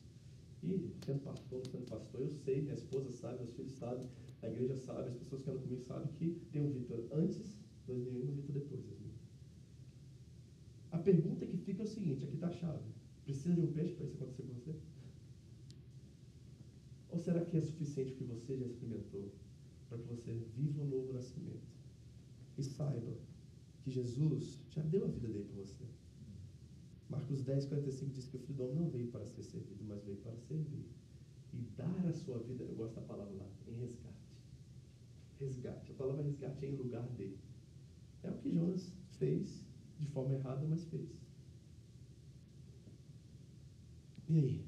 [0.64, 4.08] E sendo pastor, sendo pastor, eu sei, minha esposa sabe, meus filhos sabem,
[4.41, 8.20] a igreja sabe, as pessoas que andam comigo sabem que tem um Vitor antes 2001
[8.20, 9.08] e um Vitor depois 2001.
[10.91, 12.84] A pergunta que fica é o seguinte, aqui está a chave.
[13.26, 14.76] Precisa de um peixe para isso acontecer com você?
[17.10, 19.32] Ou será que é suficiente o que você já experimentou
[19.89, 21.68] para que você viva um novo nascimento?
[22.58, 23.14] E saiba
[23.84, 25.86] que Jesus já deu a vida dele para você.
[27.10, 30.03] Marcos 10, 45 diz que o filho do homem não veio para ser servido, mas
[30.03, 30.86] veio para servir.
[31.53, 34.36] E dar a sua vida, eu gosto da palavra lá, em resgate.
[35.39, 35.91] Resgate.
[35.91, 37.38] A palavra resgate é em lugar dele.
[38.24, 39.66] É o que Jonas fez
[39.97, 41.22] de forma errada, mas fez.
[44.28, 44.66] E aí?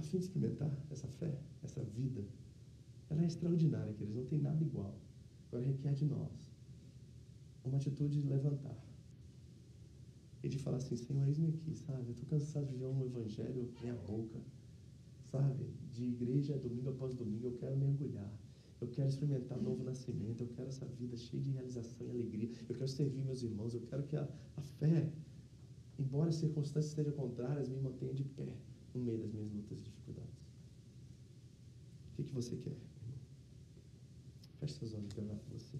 [0.00, 2.24] Está afim de experimentar essa fé, essa vida?
[3.10, 4.98] Ela é extraordinária, queridos, não tem nada igual.
[5.48, 6.32] Agora requer de nós
[7.62, 8.82] uma atitude de levantar
[10.42, 12.06] e de falar assim: Senhor, eis-me aqui, sabe?
[12.06, 14.40] Eu estou cansado de ver um evangelho meia boca,
[15.30, 15.66] sabe?
[15.92, 18.32] De igreja domingo após domingo, eu quero mergulhar.
[18.80, 20.44] Eu quero experimentar um novo nascimento.
[20.44, 22.50] Eu quero essa vida cheia de realização e alegria.
[22.66, 23.74] Eu quero servir meus irmãos.
[23.74, 24.26] Eu quero que a,
[24.56, 25.12] a fé,
[25.98, 28.56] embora as circunstâncias estejam contrárias, me mantenha de pé
[28.94, 30.30] no meio das minhas lutas e dificuldades.
[32.12, 32.88] O que, que você quer, irmão?
[34.60, 35.78] Feche seus olhos e orar você.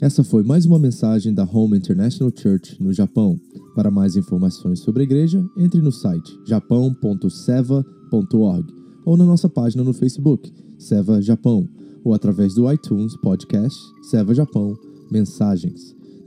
[0.00, 3.38] Essa foi mais uma mensagem da Home International Church no Japão.
[3.74, 9.92] Para mais informações sobre a igreja, entre no site japão.seva.org ou na nossa página no
[9.92, 11.68] Facebook, Seva Japão,
[12.02, 14.74] ou através do iTunes Podcast Seva Japão
[15.10, 15.99] Mensagens.